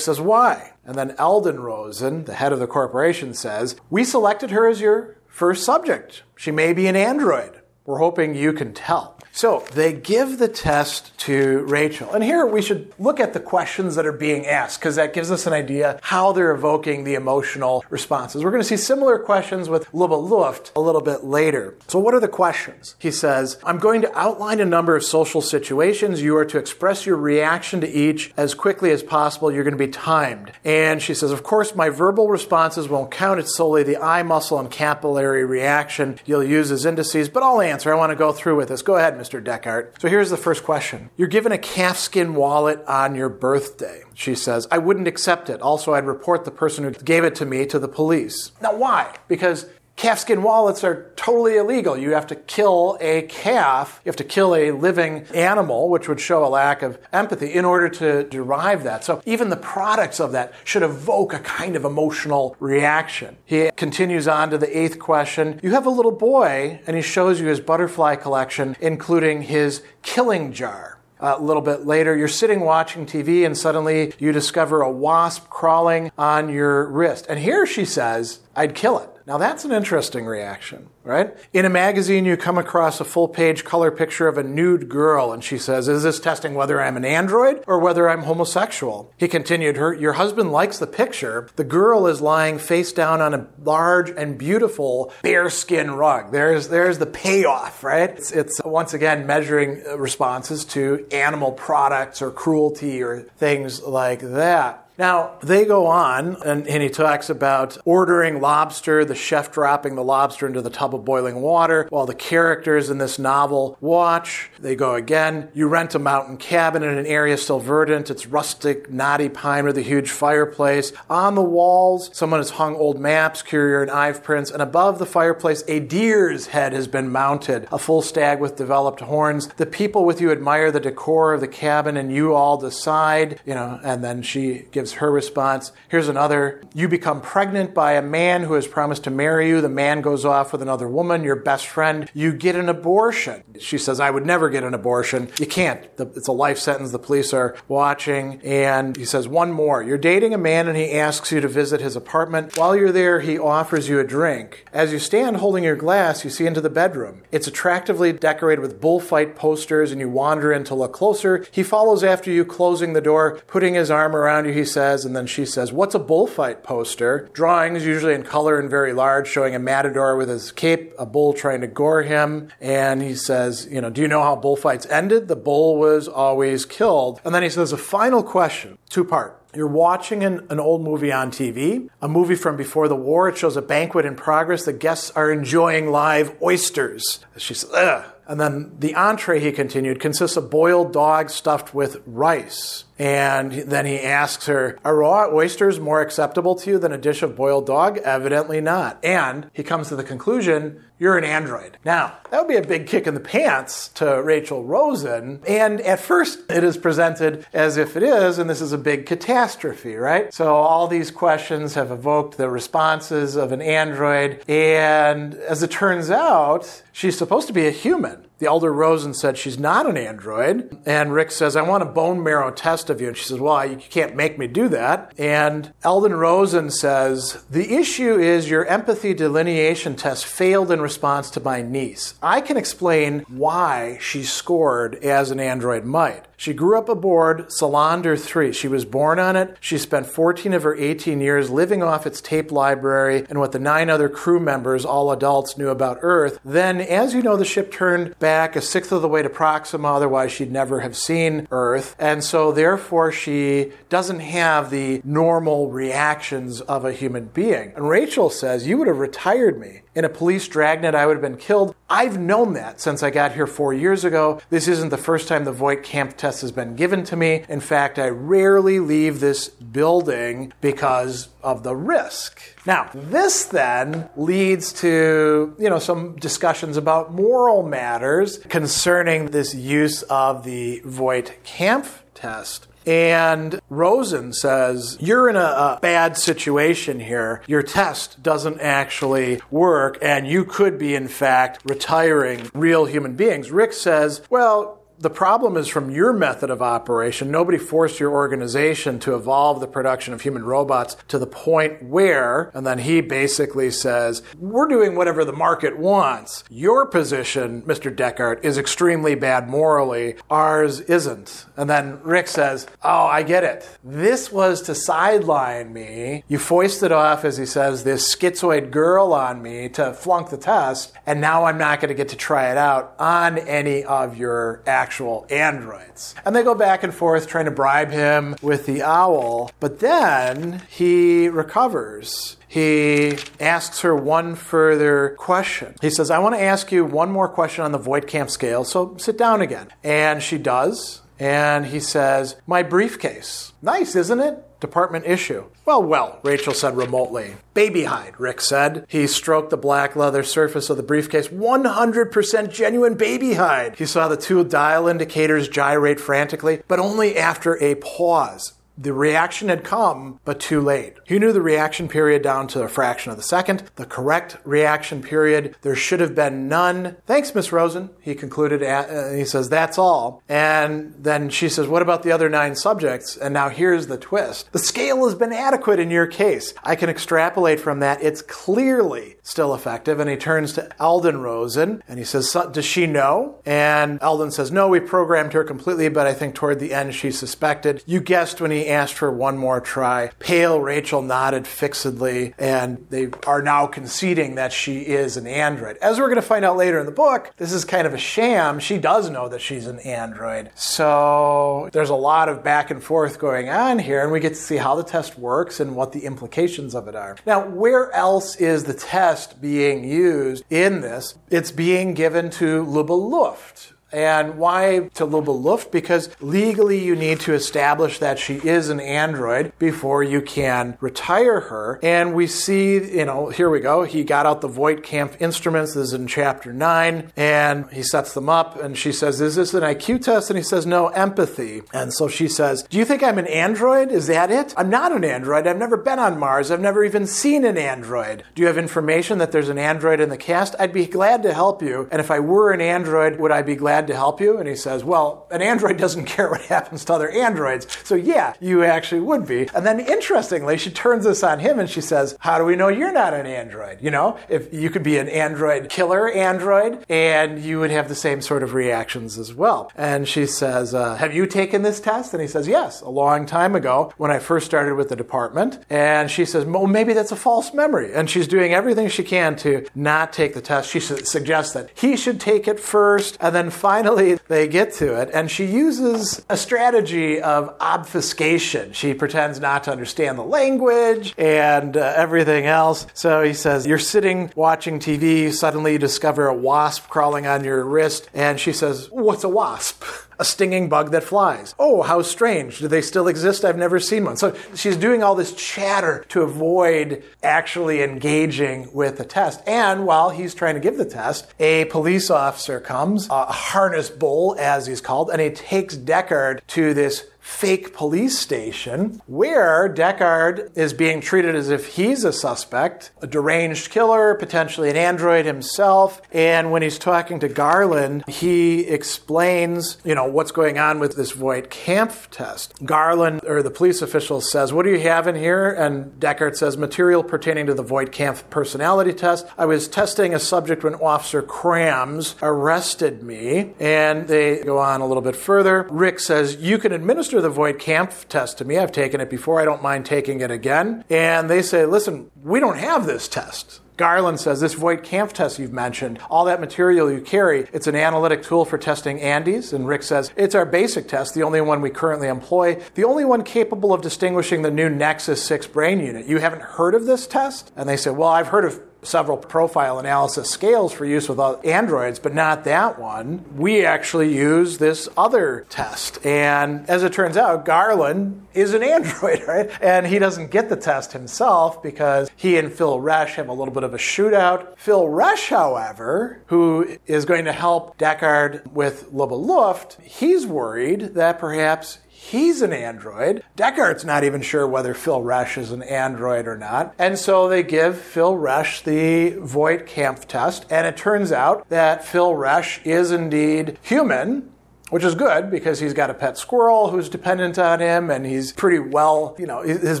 says, 0.00 0.20
Why? 0.20 0.72
And 0.84 0.96
then 0.96 1.14
Eldon 1.18 1.60
Rosen, 1.60 2.24
the 2.24 2.34
head 2.34 2.52
of 2.52 2.58
the 2.58 2.66
corporation, 2.66 3.34
says, 3.34 3.76
We 3.88 4.04
selected 4.04 4.50
her 4.50 4.68
as 4.68 4.80
your 4.80 5.16
first 5.28 5.64
subject. 5.64 6.22
She 6.36 6.50
may 6.50 6.72
be 6.72 6.86
an 6.86 6.96
android. 6.96 7.60
We're 7.84 7.98
hoping 7.98 8.34
you 8.34 8.52
can 8.52 8.72
tell. 8.72 9.16
So 9.32 9.64
they 9.72 9.92
give 9.92 10.38
the 10.38 10.48
test 10.48 11.16
to 11.18 11.60
Rachel. 11.60 12.12
And 12.12 12.22
here 12.24 12.44
we 12.44 12.62
should 12.62 12.92
look 12.98 13.20
at 13.20 13.32
the 13.32 13.40
questions 13.40 13.94
that 13.94 14.06
are 14.06 14.12
being 14.12 14.46
asked 14.46 14.80
because 14.80 14.96
that 14.96 15.14
gives 15.14 15.30
us 15.30 15.46
an 15.46 15.52
idea 15.52 15.98
how 16.02 16.32
they're 16.32 16.52
evoking 16.52 17.04
the 17.04 17.14
emotional 17.14 17.84
responses. 17.90 18.44
We're 18.44 18.50
going 18.50 18.62
to 18.62 18.68
see 18.68 18.76
similar 18.76 19.18
questions 19.18 19.68
with 19.68 19.92
Luba 19.94 20.14
Luft 20.14 20.72
a 20.74 20.80
little 20.80 21.00
bit 21.00 21.24
later. 21.24 21.76
So 21.88 21.98
what 21.98 22.14
are 22.14 22.20
the 22.20 22.28
questions? 22.28 22.96
He 22.98 23.10
says, 23.10 23.58
I'm 23.64 23.78
going 23.78 24.02
to 24.02 24.18
outline 24.18 24.60
a 24.60 24.64
number 24.64 24.96
of 24.96 25.04
social 25.04 25.40
situations. 25.40 26.22
You 26.22 26.36
are 26.36 26.44
to 26.46 26.58
express 26.58 27.06
your 27.06 27.16
reaction 27.16 27.80
to 27.82 27.88
each 27.88 28.32
as 28.36 28.54
quickly 28.54 28.90
as 28.90 29.02
possible. 29.02 29.52
You're 29.52 29.64
going 29.64 29.78
to 29.78 29.86
be 29.86 29.92
timed. 29.92 30.52
And 30.64 31.00
she 31.00 31.14
says, 31.14 31.30
of 31.30 31.42
course, 31.42 31.74
my 31.74 31.88
verbal 31.88 32.28
responses 32.28 32.88
won't 32.88 33.10
count. 33.10 33.40
It's 33.40 33.56
solely 33.56 33.82
the 33.82 33.96
eye 33.98 34.22
muscle 34.22 34.58
and 34.58 34.70
capillary 34.70 35.44
reaction 35.44 36.18
you'll 36.26 36.44
use 36.44 36.70
as 36.70 36.84
indices, 36.84 37.28
but 37.28 37.42
I'll 37.42 37.60
answer. 37.60 37.92
I 37.92 37.96
want 37.96 38.10
to 38.10 38.16
go 38.16 38.32
through 38.32 38.56
with 38.56 38.68
this. 38.68 38.82
Go 38.82 38.96
ahead, 38.96 39.19
Mr. 39.20 39.44
Deckard. 39.44 40.00
So 40.00 40.08
here's 40.08 40.30
the 40.30 40.36
first 40.38 40.64
question. 40.64 41.10
You're 41.16 41.28
given 41.28 41.52
a 41.52 41.58
calfskin 41.58 42.34
wallet 42.34 42.82
on 42.86 43.14
your 43.14 43.28
birthday. 43.28 44.02
She 44.14 44.34
says, 44.34 44.66
I 44.70 44.78
wouldn't 44.78 45.06
accept 45.06 45.50
it. 45.50 45.60
Also, 45.60 45.92
I'd 45.92 46.06
report 46.06 46.44
the 46.44 46.50
person 46.50 46.84
who 46.84 46.90
gave 46.90 47.24
it 47.24 47.34
to 47.36 47.44
me 47.44 47.66
to 47.66 47.78
the 47.78 47.88
police. 47.88 48.52
Now, 48.62 48.74
why? 48.74 49.14
Because 49.28 49.66
calfskin 50.00 50.40
wallets 50.40 50.82
are 50.82 51.12
totally 51.14 51.58
illegal. 51.58 51.94
You 51.94 52.12
have 52.12 52.26
to 52.28 52.34
kill 52.34 52.96
a 53.02 53.20
calf, 53.22 54.00
you 54.02 54.08
have 54.08 54.16
to 54.16 54.24
kill 54.24 54.54
a 54.54 54.70
living 54.70 55.26
animal, 55.34 55.90
which 55.90 56.08
would 56.08 56.18
show 56.18 56.42
a 56.42 56.48
lack 56.48 56.80
of 56.80 56.98
empathy 57.12 57.52
in 57.52 57.66
order 57.66 57.90
to 57.90 58.24
derive 58.24 58.82
that. 58.84 59.04
So 59.04 59.20
even 59.26 59.50
the 59.50 59.58
products 59.58 60.18
of 60.18 60.32
that 60.32 60.54
should 60.64 60.82
evoke 60.82 61.34
a 61.34 61.38
kind 61.40 61.76
of 61.76 61.84
emotional 61.84 62.56
reaction. 62.60 63.36
He 63.44 63.70
continues 63.76 64.26
on 64.26 64.48
to 64.48 64.56
the 64.56 64.74
eighth 64.74 64.98
question. 64.98 65.60
You 65.62 65.72
have 65.72 65.84
a 65.84 65.90
little 65.90 66.12
boy, 66.12 66.80
and 66.86 66.96
he 66.96 67.02
shows 67.02 67.38
you 67.38 67.48
his 67.48 67.60
butterfly 67.60 68.16
collection, 68.16 68.78
including 68.80 69.42
his 69.42 69.82
killing 70.00 70.54
jar. 70.54 70.98
A 71.18 71.38
little 71.38 71.60
bit 71.60 71.84
later, 71.84 72.16
you're 72.16 72.26
sitting 72.28 72.60
watching 72.60 73.04
TV 73.04 73.44
and 73.44 73.54
suddenly 73.54 74.14
you 74.18 74.32
discover 74.32 74.80
a 74.80 74.90
wasp 74.90 75.50
crawling 75.50 76.10
on 76.16 76.48
your 76.48 76.86
wrist. 76.86 77.26
And 77.28 77.38
here 77.38 77.66
she 77.66 77.84
says, 77.84 78.40
I'd 78.56 78.74
kill 78.74 78.98
it. 78.98 79.09
Now 79.30 79.38
that's 79.38 79.64
an 79.64 79.70
interesting 79.70 80.26
reaction, 80.26 80.88
right? 81.04 81.36
In 81.52 81.64
a 81.64 81.70
magazine, 81.70 82.24
you 82.24 82.36
come 82.36 82.58
across 82.58 83.00
a 83.00 83.04
full 83.04 83.28
page 83.28 83.62
color 83.62 83.92
picture 83.92 84.26
of 84.26 84.36
a 84.36 84.42
nude 84.42 84.88
girl, 84.88 85.32
and 85.32 85.44
she 85.44 85.56
says, 85.56 85.86
Is 85.86 86.02
this 86.02 86.18
testing 86.18 86.54
whether 86.54 86.82
I'm 86.82 86.96
an 86.96 87.04
android 87.04 87.62
or 87.68 87.78
whether 87.78 88.10
I'm 88.10 88.22
homosexual? 88.22 89.14
He 89.18 89.28
continued, 89.28 89.76
Her, 89.76 89.94
Your 89.94 90.14
husband 90.14 90.50
likes 90.50 90.80
the 90.80 90.88
picture. 90.88 91.48
The 91.54 91.62
girl 91.62 92.08
is 92.08 92.20
lying 92.20 92.58
face 92.58 92.92
down 92.92 93.20
on 93.20 93.32
a 93.32 93.46
large 93.62 94.10
and 94.10 94.36
beautiful 94.36 95.12
bearskin 95.22 95.92
rug. 95.92 96.32
There's, 96.32 96.66
there's 96.66 96.98
the 96.98 97.06
payoff, 97.06 97.84
right? 97.84 98.10
It's, 98.10 98.32
it's 98.32 98.60
once 98.64 98.94
again 98.94 99.28
measuring 99.28 99.80
uh, 99.86 99.96
responses 99.96 100.64
to 100.64 101.06
animal 101.12 101.52
products 101.52 102.20
or 102.20 102.32
cruelty 102.32 103.00
or 103.00 103.20
things 103.20 103.80
like 103.80 104.22
that. 104.22 104.88
Now, 105.00 105.38
they 105.42 105.64
go 105.64 105.86
on, 105.86 106.36
and, 106.44 106.66
and, 106.66 106.82
he 106.82 106.90
talks 106.90 107.30
about 107.30 107.78
ordering 107.86 108.42
lobster, 108.42 109.02
the 109.02 109.14
chef 109.14 109.50
dropping 109.50 109.94
the 109.94 110.04
lobster 110.04 110.46
into 110.46 110.60
the 110.60 110.68
tub 110.68 110.94
of 110.94 111.06
boiling 111.06 111.40
water, 111.40 111.86
while 111.88 112.04
the 112.04 112.14
characters 112.14 112.90
in 112.90 112.98
this 112.98 113.18
novel 113.18 113.78
watch. 113.80 114.50
They 114.58 114.76
go 114.76 114.94
again. 114.94 115.48
You 115.54 115.68
rent 115.68 115.94
a 115.94 115.98
mountain 115.98 116.36
cabin 116.36 116.82
in 116.82 116.98
an 116.98 117.06
area 117.06 117.38
still 117.38 117.60
verdant. 117.60 118.10
It's 118.10 118.26
rustic, 118.26 118.90
knotty 118.90 119.30
pine 119.30 119.64
with 119.64 119.78
a 119.78 119.82
huge 119.82 120.10
fireplace. 120.10 120.92
On 121.08 121.34
the 121.34 121.40
walls, 121.40 122.10
someone 122.12 122.40
has 122.40 122.50
hung 122.50 122.76
old 122.76 123.00
maps, 123.00 123.40
curio, 123.40 123.80
and 123.80 123.90
eye 123.90 124.12
prints, 124.12 124.50
and 124.50 124.60
above 124.60 124.98
the 124.98 125.06
fireplace, 125.06 125.64
a 125.66 125.80
deer's 125.80 126.48
head 126.48 126.74
has 126.74 126.86
been 126.86 127.10
mounted, 127.10 127.66
a 127.72 127.78
full 127.78 128.02
stag 128.02 128.38
with 128.38 128.56
developed 128.56 129.00
horns. 129.00 129.48
The 129.56 129.64
people 129.64 130.04
with 130.04 130.20
you 130.20 130.30
admire 130.30 130.70
the 130.70 130.78
decor 130.78 131.32
of 131.32 131.40
the 131.40 131.48
cabin, 131.48 131.96
and 131.96 132.12
you 132.12 132.34
all 132.34 132.58
decide, 132.58 133.40
you 133.46 133.54
know, 133.54 133.80
and 133.82 134.04
then 134.04 134.20
she 134.20 134.66
gives 134.72 134.89
her 134.94 135.10
response. 135.10 135.72
Here's 135.88 136.08
another. 136.08 136.62
You 136.74 136.88
become 136.88 137.20
pregnant 137.20 137.74
by 137.74 137.92
a 137.92 138.02
man 138.02 138.42
who 138.42 138.54
has 138.54 138.66
promised 138.66 139.04
to 139.04 139.10
marry 139.10 139.48
you. 139.48 139.60
The 139.60 139.68
man 139.68 140.00
goes 140.00 140.24
off 140.24 140.52
with 140.52 140.62
another 140.62 140.88
woman, 140.88 141.24
your 141.24 141.36
best 141.36 141.66
friend. 141.66 142.10
You 142.14 142.32
get 142.32 142.56
an 142.56 142.68
abortion. 142.68 143.44
She 143.58 143.78
says, 143.78 144.00
I 144.00 144.10
would 144.10 144.26
never 144.26 144.48
get 144.50 144.64
an 144.64 144.74
abortion. 144.74 145.30
You 145.38 145.46
can't. 145.46 145.86
It's 145.98 146.28
a 146.28 146.32
life 146.32 146.58
sentence. 146.58 146.92
The 146.92 146.98
police 146.98 147.32
are 147.32 147.56
watching. 147.68 148.40
And 148.42 148.96
he 148.96 149.04
says, 149.04 149.28
one 149.28 149.52
more. 149.52 149.82
You're 149.82 149.98
dating 149.98 150.34
a 150.34 150.38
man 150.38 150.68
and 150.68 150.76
he 150.76 150.92
asks 150.92 151.32
you 151.32 151.40
to 151.40 151.48
visit 151.48 151.80
his 151.80 151.96
apartment. 151.96 152.56
While 152.56 152.76
you're 152.76 152.92
there, 152.92 153.20
he 153.20 153.38
offers 153.38 153.88
you 153.88 153.98
a 153.98 154.04
drink. 154.04 154.64
As 154.72 154.92
you 154.92 154.98
stand 154.98 155.38
holding 155.38 155.64
your 155.64 155.76
glass, 155.76 156.24
you 156.24 156.30
see 156.30 156.46
into 156.46 156.60
the 156.60 156.70
bedroom. 156.70 157.22
It's 157.30 157.46
attractively 157.46 158.12
decorated 158.12 158.60
with 158.60 158.80
bullfight 158.80 159.36
posters 159.36 159.92
and 159.92 160.00
you 160.00 160.08
wander 160.08 160.52
in 160.52 160.64
to 160.64 160.74
look 160.74 160.92
closer. 160.92 161.46
He 161.50 161.62
follows 161.62 162.04
after 162.04 162.30
you, 162.30 162.44
closing 162.44 162.92
the 162.92 163.00
door, 163.00 163.40
putting 163.46 163.74
his 163.74 163.90
arm 163.90 164.14
around 164.14 164.46
you. 164.46 164.52
He 164.52 164.64
says, 164.64 164.79
says, 164.80 165.04
and 165.04 165.14
then 165.14 165.26
she 165.26 165.44
says, 165.44 165.74
What's 165.74 165.94
a 165.94 165.98
bullfight 165.98 166.62
poster? 166.62 167.28
Drawings, 167.34 167.84
usually 167.84 168.14
in 168.14 168.22
color 168.22 168.58
and 168.58 168.70
very 168.70 168.94
large, 168.94 169.28
showing 169.28 169.54
a 169.54 169.58
matador 169.58 170.16
with 170.16 170.30
his 170.30 170.52
cape, 170.52 170.94
a 170.98 171.04
bull 171.04 171.34
trying 171.34 171.60
to 171.60 171.66
gore 171.66 172.02
him. 172.02 172.48
And 172.62 173.02
he 173.02 173.14
says, 173.14 173.68
You 173.70 173.82
know, 173.82 173.90
do 173.90 174.00
you 174.00 174.08
know 174.08 174.22
how 174.22 174.36
bullfights 174.36 174.86
ended? 174.86 175.28
The 175.28 175.36
bull 175.36 175.76
was 175.76 176.08
always 176.08 176.64
killed. 176.64 177.20
And 177.26 177.34
then 177.34 177.42
he 177.42 177.50
says, 177.50 177.74
A 177.74 177.76
final 177.76 178.22
question, 178.22 178.78
two 178.88 179.04
part. 179.04 179.36
You're 179.54 179.66
watching 179.66 180.22
an, 180.22 180.46
an, 180.48 180.60
old 180.60 180.82
movie 180.82 181.12
on 181.12 181.30
TV, 181.30 181.90
a 182.00 182.08
movie 182.08 182.36
from 182.36 182.56
before 182.56 182.88
the 182.88 182.96
war. 182.96 183.28
It 183.28 183.36
shows 183.36 183.56
a 183.56 183.62
banquet 183.62 184.06
in 184.06 184.14
progress. 184.14 184.64
The 184.64 184.72
guests 184.72 185.10
are 185.10 185.30
enjoying 185.30 185.90
live 185.90 186.40
oysters. 186.40 187.18
She 187.36 187.52
says, 187.52 187.70
Ugh. 187.74 188.04
And 188.30 188.40
then 188.40 188.76
the 188.78 188.94
entree, 188.94 189.40
he 189.40 189.50
continued, 189.50 189.98
consists 189.98 190.36
of 190.36 190.50
boiled 190.50 190.92
dog 190.92 191.30
stuffed 191.30 191.74
with 191.74 192.00
rice. 192.06 192.84
And 193.00 193.52
then 193.52 193.86
he 193.86 193.98
asks 193.98 194.44
her, 194.44 194.78
Are 194.84 194.94
raw 194.94 195.26
oysters 195.32 195.80
more 195.80 196.02
acceptable 196.02 196.54
to 196.56 196.72
you 196.72 196.78
than 196.78 196.92
a 196.92 196.98
dish 196.98 197.22
of 197.22 197.34
boiled 197.34 197.66
dog? 197.66 197.96
Evidently 197.96 198.60
not. 198.60 199.02
And 199.02 199.50
he 199.54 199.62
comes 199.62 199.88
to 199.88 199.96
the 199.96 200.04
conclusion, 200.04 200.84
You're 200.98 201.16
an 201.16 201.24
android. 201.24 201.78
Now, 201.82 202.18
that 202.30 202.38
would 202.38 202.48
be 202.48 202.56
a 202.56 202.62
big 202.62 202.86
kick 202.86 203.06
in 203.06 203.14
the 203.14 203.20
pants 203.20 203.88
to 203.94 204.22
Rachel 204.22 204.62
Rosen. 204.62 205.40
And 205.48 205.80
at 205.80 205.98
first, 205.98 206.40
it 206.50 206.62
is 206.62 206.76
presented 206.76 207.46
as 207.54 207.78
if 207.78 207.96
it 207.96 208.02
is, 208.02 208.38
and 208.38 208.50
this 208.50 208.60
is 208.60 208.74
a 208.74 208.78
big 208.78 209.06
catastrophe, 209.06 209.96
right? 209.96 210.32
So 210.34 210.54
all 210.54 210.86
these 210.86 211.10
questions 211.10 211.72
have 211.74 211.90
evoked 211.90 212.36
the 212.36 212.50
responses 212.50 213.34
of 213.34 213.50
an 213.50 213.62
android. 213.62 214.44
And 214.46 215.34
as 215.34 215.62
it 215.62 215.70
turns 215.70 216.10
out, 216.10 216.82
she's 216.92 217.16
supposed 217.16 217.46
to 217.46 217.54
be 217.54 217.66
a 217.66 217.70
human 217.72 218.19
heaven. 218.20 218.29
The 218.40 218.46
elder 218.46 218.72
Rosen 218.72 219.12
said 219.12 219.36
she's 219.36 219.58
not 219.58 219.86
an 219.86 219.98
android. 219.98 220.78
And 220.86 221.12
Rick 221.12 221.30
says, 221.30 221.56
I 221.56 221.62
want 221.62 221.82
a 221.82 221.86
bone 221.86 222.22
marrow 222.22 222.50
test 222.50 222.88
of 222.88 222.98
you. 222.98 223.08
And 223.08 223.16
she 223.16 223.24
says, 223.24 223.38
Well, 223.38 223.70
you 223.70 223.76
can't 223.76 224.16
make 224.16 224.38
me 224.38 224.46
do 224.46 224.68
that. 224.70 225.12
And 225.18 225.72
Eldon 225.84 226.14
Rosen 226.14 226.70
says, 226.70 227.44
The 227.50 227.74
issue 227.74 228.18
is 228.18 228.48
your 228.48 228.64
empathy 228.64 229.12
delineation 229.12 229.94
test 229.94 230.24
failed 230.24 230.72
in 230.72 230.80
response 230.80 231.28
to 231.32 231.40
my 231.40 231.60
niece. 231.60 232.14
I 232.22 232.40
can 232.40 232.56
explain 232.56 233.20
why 233.28 233.98
she 234.00 234.22
scored 234.22 234.94
as 235.04 235.30
an 235.30 235.38
android 235.38 235.84
might. 235.84 236.24
She 236.38 236.54
grew 236.54 236.78
up 236.78 236.88
aboard 236.88 237.48
Salander 237.48 238.18
3. 238.18 238.54
She 238.54 238.66
was 238.66 238.86
born 238.86 239.18
on 239.18 239.36
it. 239.36 239.58
She 239.60 239.76
spent 239.76 240.06
14 240.06 240.54
of 240.54 240.62
her 240.62 240.74
18 240.74 241.20
years 241.20 241.50
living 241.50 241.82
off 241.82 242.06
its 242.06 242.22
tape 242.22 242.50
library 242.50 243.26
and 243.28 243.38
what 243.38 243.52
the 243.52 243.58
nine 243.58 243.90
other 243.90 244.08
crew 244.08 244.40
members, 244.40 244.86
all 244.86 245.12
adults, 245.12 245.58
knew 245.58 245.68
about 245.68 245.98
Earth. 246.00 246.40
Then, 246.42 246.80
as 246.80 247.12
you 247.12 247.20
know, 247.20 247.36
the 247.36 247.44
ship 247.44 247.70
turned 247.70 248.18
back 248.18 248.29
a 248.56 248.60
sixth 248.60 248.92
of 248.92 249.02
the 249.02 249.08
way 249.08 249.22
to 249.22 249.28
Proxima, 249.28 249.88
otherwise, 249.88 250.32
she'd 250.32 250.52
never 250.52 250.80
have 250.80 250.96
seen 250.96 251.48
Earth. 251.50 251.96
And 251.98 252.22
so, 252.22 252.52
therefore, 252.52 253.12
she 253.12 253.72
doesn't 253.88 254.20
have 254.20 254.70
the 254.70 255.00
normal 255.04 255.70
reactions 255.70 256.60
of 256.62 256.84
a 256.84 256.92
human 256.92 257.26
being. 257.26 257.72
And 257.76 257.88
Rachel 257.88 258.30
says, 258.30 258.66
You 258.66 258.78
would 258.78 258.88
have 258.88 258.98
retired 258.98 259.58
me 259.58 259.82
in 259.94 260.04
a 260.04 260.08
police 260.08 260.46
dragnet, 260.46 260.94
I 260.94 261.06
would 261.06 261.14
have 261.14 261.22
been 261.22 261.36
killed. 261.36 261.74
I've 261.88 262.18
known 262.18 262.52
that 262.54 262.80
since 262.80 263.02
I 263.02 263.10
got 263.10 263.32
here 263.32 263.46
four 263.46 263.74
years 263.74 264.04
ago. 264.04 264.40
This 264.50 264.68
isn't 264.68 264.90
the 264.90 264.96
first 264.96 265.26
time 265.26 265.44
the 265.44 265.52
Voight 265.52 265.82
Kampff 265.82 266.16
test 266.16 266.42
has 266.42 266.52
been 266.52 266.76
given 266.76 267.02
to 267.04 267.16
me. 267.16 267.44
In 267.48 267.60
fact, 267.60 267.98
I 267.98 268.08
rarely 268.08 268.78
leave 268.78 269.20
this 269.20 269.48
building 269.48 270.52
because 270.60 271.28
of 271.42 271.62
the 271.62 271.74
risk. 271.74 272.40
Now, 272.66 272.90
this 272.94 273.44
then 273.44 274.08
leads 274.16 274.72
to, 274.74 275.54
you 275.58 275.68
know, 275.68 275.78
some 275.78 276.16
discussions 276.16 276.76
about 276.76 277.12
moral 277.12 277.62
matters 277.62 278.38
concerning 278.48 279.26
this 279.26 279.54
use 279.54 280.02
of 280.04 280.44
the 280.44 280.82
Voight 280.84 281.42
Kampff 281.44 282.00
test. 282.14 282.68
And 282.86 283.60
Rosen 283.68 284.32
says, 284.32 284.96
You're 285.00 285.28
in 285.28 285.36
a, 285.36 285.40
a, 285.40 285.78
bad 285.80 286.16
situation 286.16 287.00
here. 287.00 287.42
Your 287.46 287.62
test 287.62 288.22
doesn't 288.22 288.60
actually 288.60 289.40
work, 289.50 289.98
and 290.00 290.26
you 290.26 290.44
could 290.44 290.78
be, 290.78 290.94
in 290.94 291.08
fact, 291.08 291.60
retiring 291.64 292.50
real 292.54 292.86
human 292.86 293.16
beings. 293.16 293.50
Rick 293.50 293.72
says, 293.72 294.22
Well, 294.30 294.79
the 295.00 295.08
problem 295.08 295.56
is 295.56 295.66
from 295.66 295.90
your 295.90 296.12
method 296.12 296.50
of 296.50 296.60
operation. 296.60 297.30
Nobody 297.30 297.56
forced 297.56 297.98
your 297.98 298.12
organization 298.12 298.98
to 299.00 299.14
evolve 299.14 299.58
the 299.58 299.66
production 299.66 300.12
of 300.12 300.20
human 300.20 300.44
robots 300.44 300.94
to 301.08 301.18
the 301.18 301.26
point 301.26 301.82
where, 301.82 302.50
and 302.52 302.66
then 302.66 302.80
he 302.80 303.00
basically 303.00 303.70
says, 303.70 304.22
we're 304.38 304.68
doing 304.68 304.94
whatever 304.94 305.24
the 305.24 305.32
market 305.32 305.78
wants. 305.78 306.44
Your 306.50 306.84
position, 306.84 307.62
Mr. 307.62 307.94
Deckard, 307.94 308.44
is 308.44 308.58
extremely 308.58 309.14
bad 309.14 309.48
morally. 309.48 310.16
Ours 310.28 310.80
isn't. 310.80 311.46
And 311.56 311.70
then 311.70 312.02
Rick 312.02 312.28
says, 312.28 312.66
oh, 312.82 313.06
I 313.06 313.22
get 313.22 313.42
it. 313.42 313.66
This 313.82 314.30
was 314.30 314.60
to 314.62 314.74
sideline 314.74 315.72
me. 315.72 316.24
You 316.28 316.38
foisted 316.38 316.92
off, 316.92 317.24
as 317.24 317.38
he 317.38 317.46
says, 317.46 317.84
this 317.84 318.14
schizoid 318.14 318.70
girl 318.70 319.14
on 319.14 319.40
me 319.40 319.70
to 319.70 319.94
flunk 319.94 320.28
the 320.28 320.36
test, 320.36 320.92
and 321.06 321.22
now 321.22 321.44
I'm 321.44 321.56
not 321.56 321.80
going 321.80 321.88
to 321.88 321.94
get 321.94 322.10
to 322.10 322.16
try 322.16 322.50
it 322.50 322.58
out 322.58 322.94
on 322.98 323.38
any 323.38 323.82
of 323.82 324.18
your 324.18 324.62
actions 324.66 324.89
actual 324.90 325.24
androids. 325.30 326.16
And 326.24 326.34
they 326.34 326.42
go 326.42 326.56
back 326.56 326.82
and 326.82 326.92
forth 326.92 327.28
trying 327.28 327.44
to 327.44 327.52
bribe 327.52 327.92
him 327.92 328.34
with 328.42 328.66
the 328.66 328.82
owl, 328.82 329.52
but 329.60 329.78
then 329.78 330.62
he 330.68 331.28
recovers 331.28 332.36
he 332.48 333.16
asks 333.38 333.82
her 333.82 333.94
one 333.94 334.34
further 334.34 335.14
question. 335.16 335.76
He 335.80 335.90
says, 335.90 336.10
I 336.10 336.18
want 336.18 336.34
to 336.34 336.42
ask 336.42 336.72
you 336.72 336.84
one 336.84 337.12
more 337.12 337.28
question 337.28 337.64
on 337.64 337.70
the 337.70 337.78
Voight-Kampff 337.78 338.30
scale, 338.30 338.64
so 338.64 338.96
sit 338.98 339.16
down 339.16 339.40
again. 339.40 339.68
And 339.84 340.20
she 340.20 340.36
does. 340.36 341.00
And 341.20 341.66
he 341.66 341.78
says, 341.80 342.36
My 342.46 342.62
briefcase. 342.62 343.52
Nice, 343.60 343.94
isn't 343.94 344.20
it? 344.20 344.38
Department 344.58 345.06
issue. 345.06 345.44
Well, 345.64 345.82
well, 345.82 346.18
Rachel 346.22 346.52
said 346.52 346.76
remotely. 346.76 347.36
Baby 347.54 347.84
hide, 347.84 348.18
Rick 348.18 348.40
said. 348.40 348.84
He 348.88 349.06
stroked 349.06 349.50
the 349.50 349.56
black 349.56 349.96
leather 349.96 350.22
surface 350.22 350.68
of 350.68 350.76
the 350.76 350.82
briefcase. 350.82 351.28
100% 351.28 352.50
genuine 352.52 352.94
baby 352.94 353.34
hide. 353.34 353.76
He 353.76 353.86
saw 353.86 354.08
the 354.08 354.16
two 354.16 354.44
dial 354.44 354.88
indicators 354.88 355.48
gyrate 355.48 356.00
frantically, 356.00 356.62
but 356.68 356.78
only 356.78 357.16
after 357.16 357.62
a 357.62 357.76
pause. 357.76 358.54
The 358.80 358.94
reaction 358.94 359.50
had 359.50 359.62
come, 359.62 360.20
but 360.24 360.40
too 360.40 360.62
late. 360.62 360.94
He 361.04 361.18
knew 361.18 361.34
the 361.34 361.42
reaction 361.42 361.86
period 361.86 362.22
down 362.22 362.48
to 362.48 362.62
a 362.62 362.68
fraction 362.68 363.10
of 363.10 363.18
the 363.18 363.22
second. 363.22 363.64
The 363.76 363.84
correct 363.84 364.38
reaction 364.42 365.02
period, 365.02 365.54
there 365.60 365.74
should 365.74 366.00
have 366.00 366.14
been 366.14 366.48
none. 366.48 366.96
Thanks, 367.04 367.34
Miss 367.34 367.52
Rosen, 367.52 367.90
he 368.00 368.14
concluded. 368.14 368.62
Uh, 368.62 369.10
he 369.10 369.26
says, 369.26 369.50
That's 369.50 369.76
all. 369.76 370.22
And 370.30 370.94
then 370.98 371.28
she 371.28 371.50
says, 371.50 371.68
What 371.68 371.82
about 371.82 372.04
the 372.04 372.12
other 372.12 372.30
nine 372.30 372.56
subjects? 372.56 373.18
And 373.18 373.34
now 373.34 373.50
here's 373.50 373.86
the 373.86 373.98
twist 373.98 374.50
the 374.52 374.58
scale 374.58 375.04
has 375.04 375.14
been 375.14 375.32
adequate 375.32 375.78
in 375.78 375.90
your 375.90 376.06
case. 376.06 376.54
I 376.64 376.74
can 376.74 376.88
extrapolate 376.88 377.60
from 377.60 377.80
that. 377.80 378.02
It's 378.02 378.22
clearly 378.22 379.16
still 379.22 379.54
effective. 379.54 380.00
And 380.00 380.08
he 380.08 380.16
turns 380.16 380.54
to 380.54 380.70
Eldon 380.80 381.20
Rosen 381.20 381.82
and 381.86 381.98
he 381.98 382.04
says, 382.04 382.34
Does 382.50 382.64
she 382.64 382.86
know? 382.86 383.40
And 383.44 383.98
Eldon 384.00 384.30
says, 384.30 384.50
No, 384.50 384.68
we 384.68 384.80
programmed 384.80 385.34
her 385.34 385.44
completely, 385.44 385.90
but 385.90 386.06
I 386.06 386.14
think 386.14 386.34
toward 386.34 386.60
the 386.60 386.72
end 386.72 386.94
she 386.94 387.10
suspected. 387.10 387.82
You 387.84 388.00
guessed 388.00 388.40
when 388.40 388.50
he 388.50 388.69
asked 388.70 388.94
for 388.94 389.10
one 389.10 389.36
more 389.36 389.60
try. 389.60 390.10
Pale 390.18 390.60
Rachel 390.60 391.02
nodded 391.02 391.46
fixedly, 391.46 392.34
and 392.38 392.86
they 392.90 393.08
are 393.26 393.42
now 393.42 393.66
conceding 393.66 394.36
that 394.36 394.52
she 394.52 394.80
is 394.80 395.16
an 395.16 395.26
android. 395.26 395.76
As 395.78 395.98
we're 395.98 396.06
going 396.06 396.16
to 396.16 396.22
find 396.22 396.44
out 396.44 396.56
later 396.56 396.78
in 396.78 396.86
the 396.86 396.92
book, 396.92 397.32
this 397.36 397.52
is 397.52 397.64
kind 397.64 397.86
of 397.86 397.94
a 397.94 397.98
sham. 397.98 398.58
She 398.60 398.78
does 398.78 399.10
know 399.10 399.28
that 399.28 399.40
she's 399.40 399.66
an 399.66 399.80
android. 399.80 400.50
So 400.54 401.68
there's 401.72 401.90
a 401.90 401.94
lot 401.94 402.28
of 402.28 402.42
back 402.42 402.70
and 402.70 402.82
forth 402.82 403.18
going 403.18 403.48
on 403.48 403.78
here, 403.78 404.02
and 404.02 404.12
we 404.12 404.20
get 404.20 404.30
to 404.30 404.34
see 404.34 404.56
how 404.56 404.74
the 404.74 404.84
test 404.84 405.18
works 405.18 405.60
and 405.60 405.74
what 405.76 405.92
the 405.92 406.04
implications 406.04 406.74
of 406.74 406.88
it 406.88 406.94
are. 406.94 407.16
Now, 407.26 407.46
where 407.46 407.92
else 407.92 408.36
is 408.36 408.64
the 408.64 408.74
test 408.74 409.40
being 409.40 409.84
used 409.84 410.44
in 410.50 410.80
this? 410.80 411.14
It's 411.30 411.50
being 411.50 411.94
given 411.94 412.30
to 412.30 412.64
Luba 412.64 412.92
Luft 412.92 413.72
and 413.92 414.38
why 414.38 414.90
to 414.94 415.04
Luba 415.04 415.30
Luft? 415.30 415.72
Because 415.72 416.10
legally 416.20 416.82
you 416.82 416.96
need 416.96 417.20
to 417.20 417.34
establish 417.34 417.98
that 417.98 418.18
she 418.18 418.34
is 418.36 418.68
an 418.68 418.80
android 418.80 419.52
before 419.58 420.02
you 420.02 420.20
can 420.20 420.76
retire 420.80 421.40
her. 421.40 421.78
And 421.82 422.14
we 422.14 422.26
see, 422.26 422.74
you 422.74 423.04
know, 423.04 423.28
here 423.28 423.50
we 423.50 423.60
go. 423.60 423.84
He 423.84 424.04
got 424.04 424.26
out 424.26 424.40
the 424.40 424.48
Voight 424.48 424.82
Kampff 424.82 425.20
instruments. 425.20 425.74
This 425.74 425.88
is 425.88 425.92
in 425.92 426.06
chapter 426.06 426.52
9. 426.52 427.12
And 427.16 427.70
he 427.70 427.82
sets 427.82 428.14
them 428.14 428.28
up 428.28 428.60
and 428.60 428.76
she 428.76 428.92
says, 428.92 429.20
Is 429.20 429.36
this 429.36 429.54
an 429.54 429.62
IQ 429.62 430.02
test? 430.02 430.30
And 430.30 430.36
he 430.36 430.42
says, 430.42 430.66
No, 430.66 430.88
empathy. 430.88 431.62
And 431.72 431.92
so 431.92 432.08
she 432.08 432.28
says, 432.28 432.62
Do 432.64 432.78
you 432.78 432.84
think 432.84 433.02
I'm 433.02 433.18
an 433.18 433.26
android? 433.26 433.90
Is 433.90 434.06
that 434.06 434.30
it? 434.30 434.54
I'm 434.56 434.70
not 434.70 434.92
an 434.92 435.04
android. 435.04 435.46
I've 435.46 435.56
never 435.56 435.76
been 435.76 435.98
on 435.98 436.18
Mars. 436.18 436.50
I've 436.50 436.60
never 436.60 436.84
even 436.84 437.06
seen 437.06 437.44
an 437.44 437.58
android. 437.58 438.24
Do 438.34 438.42
you 438.42 438.48
have 438.48 438.58
information 438.58 439.18
that 439.18 439.32
there's 439.32 439.48
an 439.48 439.58
android 439.58 440.00
in 440.00 440.08
the 440.08 440.16
cast? 440.16 440.54
I'd 440.58 440.72
be 440.72 440.86
glad 440.86 441.22
to 441.22 441.34
help 441.34 441.62
you. 441.62 441.88
And 441.90 442.00
if 442.00 442.10
I 442.10 442.20
were 442.20 442.52
an 442.52 442.60
android, 442.60 443.18
would 443.18 443.32
I 443.32 443.42
be 443.42 443.56
glad 443.56 443.79
glad 443.80 443.86
to 443.86 443.96
help 443.96 444.20
you? 444.20 444.38
And 444.38 444.46
he 444.48 444.56
says, 444.56 444.84
Well, 444.84 445.26
an 445.30 445.40
android 445.40 445.78
doesn't 445.78 446.04
care 446.06 446.28
what 446.30 446.42
happens 446.42 446.84
to 446.84 446.92
other 446.92 447.10
androids. 447.10 447.66
So, 447.84 447.94
yeah, 447.94 448.34
you 448.40 448.62
actually 448.62 449.00
would 449.00 449.26
be. 449.26 449.48
And 449.54 449.64
then, 449.64 449.80
interestingly, 449.80 450.58
she 450.58 450.70
turns 450.70 451.04
this 451.04 451.22
on 451.22 451.38
him 451.38 451.58
and 451.58 451.68
she 451.68 451.80
says, 451.80 452.16
How 452.20 452.38
do 452.38 452.44
we 452.44 452.56
know 452.56 452.68
you're 452.68 452.92
not 452.92 453.14
an 453.14 453.26
android? 453.26 453.78
You 453.80 453.90
know, 453.90 454.18
if 454.28 454.52
you 454.52 454.68
could 454.70 454.82
be 454.82 454.98
an 454.98 455.08
android 455.08 455.70
killer 455.70 456.10
android 456.10 456.84
and 456.88 457.38
you 457.42 457.58
would 457.60 457.70
have 457.70 457.88
the 457.88 457.94
same 457.94 458.20
sort 458.20 458.42
of 458.42 458.52
reactions 458.52 459.18
as 459.18 459.34
well. 459.34 459.72
And 459.76 460.06
she 460.06 460.26
says, 460.26 460.74
uh, 460.74 460.96
Have 460.96 461.14
you 461.14 461.26
taken 461.26 461.62
this 461.62 461.80
test? 461.80 462.12
And 462.12 462.20
he 462.20 462.28
says, 462.28 462.46
Yes, 462.46 462.82
a 462.82 462.90
long 462.90 463.24
time 463.24 463.54
ago 463.54 463.92
when 463.96 464.10
I 464.10 464.18
first 464.18 464.46
started 464.46 464.74
with 464.74 464.90
the 464.90 464.96
department. 464.96 465.58
And 465.70 466.10
she 466.10 466.24
says, 466.26 466.44
Well, 466.44 466.66
maybe 466.66 466.92
that's 466.92 467.12
a 467.12 467.16
false 467.16 467.54
memory. 467.54 467.94
And 467.94 468.10
she's 468.10 468.28
doing 468.28 468.52
everything 468.52 468.88
she 468.88 469.04
can 469.04 469.36
to 469.36 469.66
not 469.74 470.12
take 470.12 470.34
the 470.34 470.42
test. 470.42 470.70
She 470.70 470.80
su- 470.80 471.04
suggests 471.04 471.54
that 471.54 471.70
he 471.74 471.96
should 471.96 472.20
take 472.20 472.46
it 472.46 472.60
first 472.60 473.16
and 473.20 473.34
then 473.34 473.50
finally 473.70 474.18
they 474.26 474.48
get 474.48 474.72
to 474.72 475.00
it, 475.00 475.08
and 475.14 475.30
she 475.30 475.44
uses 475.44 476.24
a 476.28 476.36
strategy 476.36 477.20
of 477.22 477.54
obfuscation. 477.60 478.72
She 478.72 478.94
pretends 478.94 479.38
not 479.38 479.62
to 479.64 479.70
understand 479.70 480.18
the 480.18 480.24
language 480.24 481.14
and 481.16 481.76
uh, 481.76 481.92
everything 481.96 482.46
else. 482.46 482.88
So 482.94 483.22
he 483.22 483.32
says, 483.32 483.68
You're 483.68 483.78
sitting 483.78 484.32
watching 484.34 484.80
TV, 484.80 485.32
suddenly 485.32 485.74
you 485.74 485.78
discover 485.78 486.26
a 486.26 486.34
wasp 486.34 486.88
crawling 486.88 487.28
on 487.28 487.44
your 487.44 487.64
wrist, 487.64 488.10
and 488.12 488.40
she 488.40 488.52
says, 488.52 488.88
What's 488.90 489.22
a 489.22 489.28
wasp? 489.28 489.84
a 490.20 490.24
stinging 490.24 490.68
bug 490.68 490.90
that 490.90 491.02
flies. 491.02 491.54
Oh, 491.58 491.80
how 491.80 492.02
strange. 492.02 492.58
Do 492.58 492.68
they 492.68 492.82
still 492.82 493.08
exist? 493.08 493.44
I've 493.44 493.56
never 493.56 493.80
seen 493.80 494.04
one. 494.04 494.18
So 494.18 494.36
she's 494.54 494.76
doing 494.76 495.02
all 495.02 495.14
this 495.14 495.32
chatter 495.32 496.04
to 496.10 496.20
avoid 496.20 497.02
actually 497.22 497.82
engaging 497.82 498.68
with 498.74 498.98
the 498.98 499.04
test. 499.04 499.40
And 499.46 499.86
while 499.86 500.10
he's 500.10 500.34
trying 500.34 500.54
to 500.54 500.60
give 500.60 500.76
the 500.76 500.84
test, 500.84 501.32
a 501.40 501.64
police 501.64 502.10
officer 502.10 502.60
comes, 502.60 503.08
a 503.10 503.24
harness 503.24 503.88
bull, 503.88 504.36
as 504.38 504.66
he's 504.66 504.82
called, 504.82 505.10
and 505.10 505.22
he 505.22 505.30
takes 505.30 505.74
Deckard 505.74 506.40
to 506.48 506.74
this 506.74 507.06
fake 507.20 507.74
police 507.74 508.18
station 508.18 509.00
where 509.06 509.72
Deckard 509.72 510.56
is 510.56 510.72
being 510.72 511.00
treated 511.00 511.34
as 511.34 511.50
if 511.50 511.76
he's 511.76 512.04
a 512.04 512.12
suspect, 512.12 512.90
a 513.00 513.06
deranged 513.06 513.70
killer, 513.70 514.14
potentially 514.14 514.70
an 514.70 514.76
android 514.76 515.26
himself. 515.26 516.00
And 516.12 516.50
when 516.50 516.62
he's 516.62 516.78
talking 516.78 517.20
to 517.20 517.28
Garland, 517.28 518.04
he 518.08 518.60
explains, 518.66 519.78
you 519.84 519.94
know, 519.94 520.06
what's 520.06 520.32
going 520.32 520.58
on 520.58 520.80
with 520.80 520.96
this 520.96 521.12
Voight 521.12 521.50
Kampff 521.50 522.08
test. 522.10 522.54
Garland, 522.64 523.20
or 523.26 523.42
the 523.42 523.50
police 523.50 523.82
official, 523.82 524.20
says, 524.20 524.52
What 524.52 524.64
do 524.64 524.70
you 524.70 524.80
have 524.80 525.06
in 525.06 525.14
here? 525.14 525.50
And 525.50 525.92
Deckard 526.00 526.36
says, 526.36 526.56
Material 526.56 527.02
pertaining 527.04 527.46
to 527.46 527.54
the 527.54 527.62
Voight 527.62 527.92
Kampff 527.92 528.28
personality 528.30 528.92
test. 528.92 529.26
I 529.36 529.46
was 529.46 529.68
testing 529.68 530.14
a 530.14 530.18
subject 530.18 530.64
when 530.64 530.74
Officer 530.76 531.22
Crams 531.22 532.16
arrested 532.22 533.02
me. 533.02 533.52
And 533.60 534.08
they 534.08 534.42
go 534.42 534.58
on 534.58 534.80
a 534.80 534.86
little 534.86 535.02
bit 535.02 535.16
further. 535.16 535.66
Rick 535.70 536.00
says, 536.00 536.36
You 536.36 536.58
can 536.58 536.72
administer 536.72 537.09
the 537.18 537.30
Voight 537.30 537.58
Kampff 537.58 538.06
test 538.08 538.38
to 538.38 538.44
me. 538.44 538.58
I've 538.58 538.72
taken 538.72 539.00
it 539.00 539.08
before. 539.08 539.40
I 539.40 539.44
don't 539.44 539.62
mind 539.62 539.86
taking 539.86 540.20
it 540.20 540.30
again. 540.30 540.84
And 540.90 541.30
they 541.30 541.42
say, 541.42 541.64
Listen, 541.64 542.10
we 542.22 542.38
don't 542.40 542.58
have 542.58 542.86
this 542.86 543.08
test. 543.08 543.60
Garland 543.80 544.20
says 544.20 544.40
this 544.40 544.52
Voight 544.52 544.82
Kampff 544.82 545.14
test 545.14 545.38
you've 545.38 545.54
mentioned, 545.54 546.00
all 546.10 546.26
that 546.26 546.38
material 546.38 546.92
you 546.92 547.00
carry, 547.00 547.46
it's 547.50 547.66
an 547.66 547.74
analytic 547.74 548.22
tool 548.22 548.44
for 548.44 548.58
testing 548.58 549.00
Andes. 549.00 549.54
And 549.54 549.66
Rick 549.66 549.84
says 549.84 550.12
it's 550.16 550.34
our 550.34 550.44
basic 550.44 550.86
test, 550.86 551.14
the 551.14 551.22
only 551.22 551.40
one 551.40 551.62
we 551.62 551.70
currently 551.70 552.08
employ, 552.08 552.62
the 552.74 552.84
only 552.84 553.06
one 553.06 553.24
capable 553.24 553.72
of 553.72 553.80
distinguishing 553.80 554.42
the 554.42 554.50
new 554.50 554.68
Nexus 554.68 555.24
6 555.24 555.46
brain 555.46 555.80
unit. 555.80 556.06
You 556.06 556.18
haven't 556.18 556.42
heard 556.42 556.74
of 556.74 556.84
this 556.84 557.06
test? 557.06 557.52
And 557.56 557.66
they 557.66 557.78
say, 557.78 557.90
well, 557.90 558.10
I've 558.10 558.26
heard 558.28 558.44
of 558.44 558.60
several 558.82 559.16
profile 559.16 559.78
analysis 559.78 560.30
scales 560.30 560.72
for 560.72 560.84
use 560.84 561.08
with 561.08 561.20
androids, 561.44 561.98
but 561.98 562.14
not 562.14 562.44
that 562.44 562.78
one. 562.78 563.24
We 563.36 563.64
actually 563.64 564.14
use 564.14 564.58
this 564.58 564.88
other 564.96 565.46
test. 565.48 566.04
And 566.04 566.68
as 566.68 566.82
it 566.82 566.92
turns 566.92 567.16
out, 567.16 567.44
Garland 567.44 568.26
is 568.34 568.54
an 568.54 568.62
android, 568.74 569.22
right? 569.26 569.50
And 569.60 569.86
he 569.86 569.98
doesn't 569.98 570.30
get 570.30 570.48
the 570.48 570.56
test 570.56 570.92
himself 570.92 571.62
because 571.62 572.10
he 572.16 572.36
and 572.38 572.52
Phil 572.52 572.78
Resch 572.78 573.14
have 573.14 573.28
a 573.28 573.32
little 573.32 573.54
bit 573.54 573.64
of 573.64 573.74
a 573.74 573.78
shootout. 573.78 574.56
Phil 574.56 574.84
Resch, 574.84 575.28
however, 575.28 576.22
who 576.26 576.76
is 576.86 577.04
going 577.04 577.24
to 577.24 577.32
help 577.32 577.78
Deckard 577.78 578.46
with 578.52 578.92
Luba 578.92 579.14
Luft, 579.14 579.78
he's 579.82 580.26
worried 580.26 580.94
that 580.94 581.18
perhaps 581.18 581.78
He's 582.02 582.40
an 582.40 582.52
android. 582.52 583.22
Deckard's 583.36 583.84
not 583.84 584.04
even 584.04 584.22
sure 584.22 584.46
whether 584.46 584.72
Phil 584.74 585.00
Resch 585.02 585.36
is 585.36 585.52
an 585.52 585.62
android 585.62 586.26
or 586.26 586.36
not. 586.36 586.74
And 586.78 586.98
so 586.98 587.28
they 587.28 587.42
give 587.42 587.78
Phil 587.78 588.14
Resch 588.14 588.64
the 588.64 589.20
Voight 589.20 589.66
Kampff 589.66 590.06
test, 590.06 590.44
and 590.50 590.66
it 590.66 590.78
turns 590.78 591.12
out 591.12 591.48
that 591.50 591.84
Phil 591.84 592.12
Resch 592.12 592.64
is 592.66 592.90
indeed 592.90 593.58
human 593.62 594.29
which 594.70 594.84
is 594.84 594.94
good 594.94 595.30
because 595.30 595.60
he's 595.60 595.74
got 595.74 595.90
a 595.90 595.94
pet 595.94 596.16
squirrel 596.16 596.70
who's 596.70 596.88
dependent 596.88 597.38
on 597.38 597.60
him 597.60 597.90
and 597.90 598.06
he's 598.06 598.32
pretty 598.32 598.58
well, 598.58 599.14
you 599.18 599.26
know, 599.26 599.42
his 599.42 599.80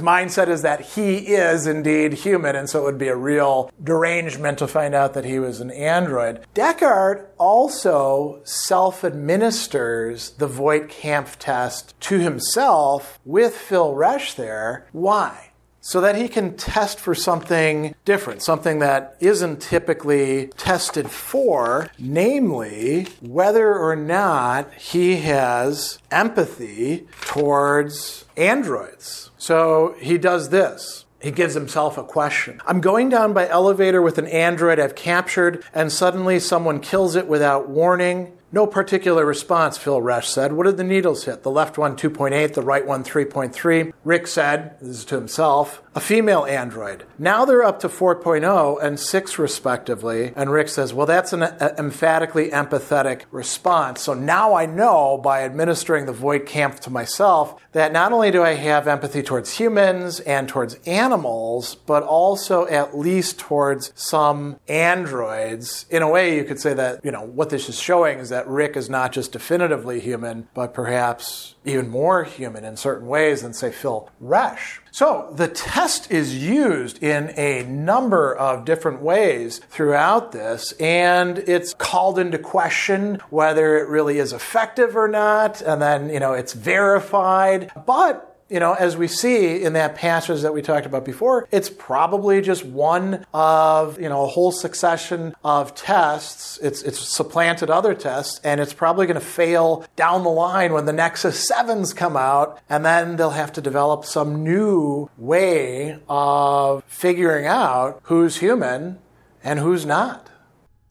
mindset 0.00 0.48
is 0.48 0.62
that 0.62 0.80
he 0.80 1.16
is 1.34 1.66
indeed 1.66 2.12
human 2.12 2.54
and 2.56 2.68
so 2.68 2.80
it 2.80 2.84
would 2.84 2.98
be 2.98 3.08
a 3.08 3.16
real 3.16 3.70
derangement 3.82 4.58
to 4.58 4.66
find 4.66 4.94
out 4.94 5.14
that 5.14 5.24
he 5.24 5.38
was 5.38 5.60
an 5.60 5.70
android. 5.70 6.44
Deckard 6.54 7.26
also 7.38 8.40
self-administers 8.44 10.30
the 10.30 10.46
Voight-Kampff 10.46 11.36
test 11.38 11.98
to 12.00 12.18
himself 12.18 13.18
with 13.24 13.54
Phil 13.54 13.94
Resch 13.94 14.34
there. 14.34 14.86
Why? 14.92 15.49
So 15.80 16.00
that 16.00 16.16
he 16.16 16.28
can 16.28 16.56
test 16.56 17.00
for 17.00 17.14
something 17.14 17.94
different, 18.04 18.42
something 18.42 18.78
that 18.80 19.16
isn't 19.20 19.60
typically 19.60 20.48
tested 20.56 21.10
for, 21.10 21.90
namely 21.98 23.04
whether 23.20 23.74
or 23.74 23.96
not 23.96 24.72
he 24.74 25.16
has 25.16 25.98
empathy 26.10 27.06
towards 27.22 28.24
androids. 28.36 29.30
So 29.38 29.94
he 30.00 30.18
does 30.18 30.50
this. 30.50 31.04
He 31.20 31.30
gives 31.30 31.54
himself 31.54 31.98
a 31.98 32.04
question. 32.04 32.62
I'm 32.66 32.80
going 32.80 33.10
down 33.10 33.34
by 33.34 33.46
elevator 33.46 34.00
with 34.00 34.16
an 34.16 34.26
android 34.26 34.80
I've 34.80 34.94
captured, 34.94 35.62
and 35.74 35.92
suddenly 35.92 36.40
someone 36.40 36.80
kills 36.80 37.14
it 37.14 37.26
without 37.26 37.68
warning. 37.68 38.32
No 38.52 38.66
particular 38.66 39.24
response, 39.24 39.78
Phil 39.78 40.00
Resch 40.00 40.24
said. 40.24 40.52
What 40.52 40.66
did 40.66 40.76
the 40.76 40.82
needles 40.82 41.24
hit? 41.24 41.44
The 41.44 41.50
left 41.52 41.78
one 41.78 41.96
2.8, 41.96 42.54
the 42.54 42.62
right 42.62 42.84
one 42.84 43.04
3.3. 43.04 43.92
Rick 44.04 44.26
said, 44.26 44.76
this 44.80 44.88
is 44.98 45.04
to 45.04 45.14
himself, 45.14 45.82
a 45.94 46.00
female 46.00 46.44
android. 46.44 47.04
Now 47.18 47.44
they're 47.44 47.64
up 47.64 47.80
to 47.80 47.88
4.0 47.88 48.82
and 48.82 48.98
6 48.98 49.38
respectively. 49.38 50.32
And 50.36 50.50
Rick 50.50 50.68
says, 50.68 50.94
well, 50.94 51.06
that's 51.06 51.32
an 51.32 51.42
uh, 51.42 51.74
emphatically 51.78 52.50
empathetic 52.50 53.22
response. 53.30 54.02
So 54.02 54.14
now 54.14 54.54
I 54.54 54.66
know 54.66 55.18
by 55.18 55.42
administering 55.42 56.06
the 56.06 56.12
Voight-Kampff 56.12 56.80
to 56.80 56.90
myself 56.90 57.60
that 57.72 57.92
not 57.92 58.12
only 58.12 58.30
do 58.30 58.42
I 58.42 58.54
have 58.54 58.86
empathy 58.86 59.22
towards 59.22 59.58
humans 59.58 60.20
and 60.20 60.48
towards 60.48 60.74
animals, 60.86 61.74
but 61.74 62.02
also 62.02 62.66
at 62.66 62.96
least 62.96 63.38
towards 63.38 63.92
some 63.94 64.58
androids. 64.68 65.86
In 65.90 66.02
a 66.02 66.10
way, 66.10 66.36
you 66.36 66.44
could 66.44 66.60
say 66.60 66.74
that, 66.74 67.04
you 67.04 67.10
know, 67.10 67.22
what 67.22 67.50
this 67.50 67.68
is 67.68 67.78
showing 67.80 68.18
is 68.18 68.28
that 68.28 68.46
Rick 68.46 68.76
is 68.76 68.88
not 68.88 69.12
just 69.12 69.32
definitively 69.32 70.00
human, 70.00 70.48
but 70.54 70.72
perhaps 70.72 71.56
even 71.64 71.88
more 71.88 72.24
human 72.24 72.64
in 72.64 72.76
certain 72.76 73.06
ways 73.06 73.42
than, 73.42 73.52
say, 73.52 73.70
Phil 73.70 74.08
Resch. 74.22 74.78
So 74.92 75.32
the 75.34 75.48
test 75.48 76.10
is 76.10 76.36
used 76.36 77.02
in 77.02 77.32
a 77.36 77.62
number 77.64 78.34
of 78.34 78.64
different 78.64 79.02
ways 79.02 79.58
throughout 79.70 80.32
this, 80.32 80.72
and 80.80 81.38
it's 81.38 81.74
called 81.74 82.18
into 82.18 82.38
question 82.38 83.20
whether 83.30 83.78
it 83.78 83.88
really 83.88 84.18
is 84.18 84.32
effective 84.32 84.96
or 84.96 85.08
not, 85.08 85.62
and 85.62 85.80
then, 85.80 86.10
you 86.10 86.20
know, 86.20 86.32
it's 86.32 86.52
verified. 86.52 87.70
But 87.86 88.29
you 88.50 88.58
know, 88.58 88.74
as 88.74 88.96
we 88.96 89.06
see 89.06 89.62
in 89.62 89.74
that 89.74 89.94
passage 89.94 90.42
that 90.42 90.52
we 90.52 90.60
talked 90.60 90.84
about 90.84 91.04
before, 91.04 91.48
it's 91.52 91.70
probably 91.70 92.40
just 92.40 92.64
one 92.64 93.24
of, 93.32 94.00
you 94.00 94.08
know, 94.08 94.24
a 94.24 94.26
whole 94.26 94.50
succession 94.50 95.34
of 95.44 95.74
tests. 95.74 96.58
It's, 96.60 96.82
it's 96.82 96.98
supplanted 96.98 97.70
other 97.70 97.94
tests, 97.94 98.40
and 98.42 98.60
it's 98.60 98.72
probably 98.72 99.06
going 99.06 99.20
to 99.20 99.24
fail 99.24 99.84
down 99.94 100.24
the 100.24 100.30
line 100.30 100.72
when 100.72 100.84
the 100.84 100.92
Nexus 100.92 101.48
7s 101.50 101.94
come 101.94 102.16
out, 102.16 102.60
and 102.68 102.84
then 102.84 103.16
they'll 103.16 103.30
have 103.30 103.52
to 103.52 103.60
develop 103.60 104.04
some 104.04 104.42
new 104.42 105.08
way 105.16 106.00
of 106.08 106.82
figuring 106.86 107.46
out 107.46 108.00
who's 108.04 108.38
human 108.38 108.98
and 109.44 109.60
who's 109.60 109.86
not. 109.86 110.28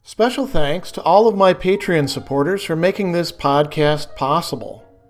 Special 0.02 0.46
thanks 0.46 0.90
to 0.92 1.02
all 1.02 1.28
of 1.28 1.36
my 1.36 1.52
Patreon 1.52 2.08
supporters 2.08 2.64
for 2.64 2.74
making 2.74 3.12
this 3.12 3.30
podcast 3.30 4.16
possible. 4.16 4.89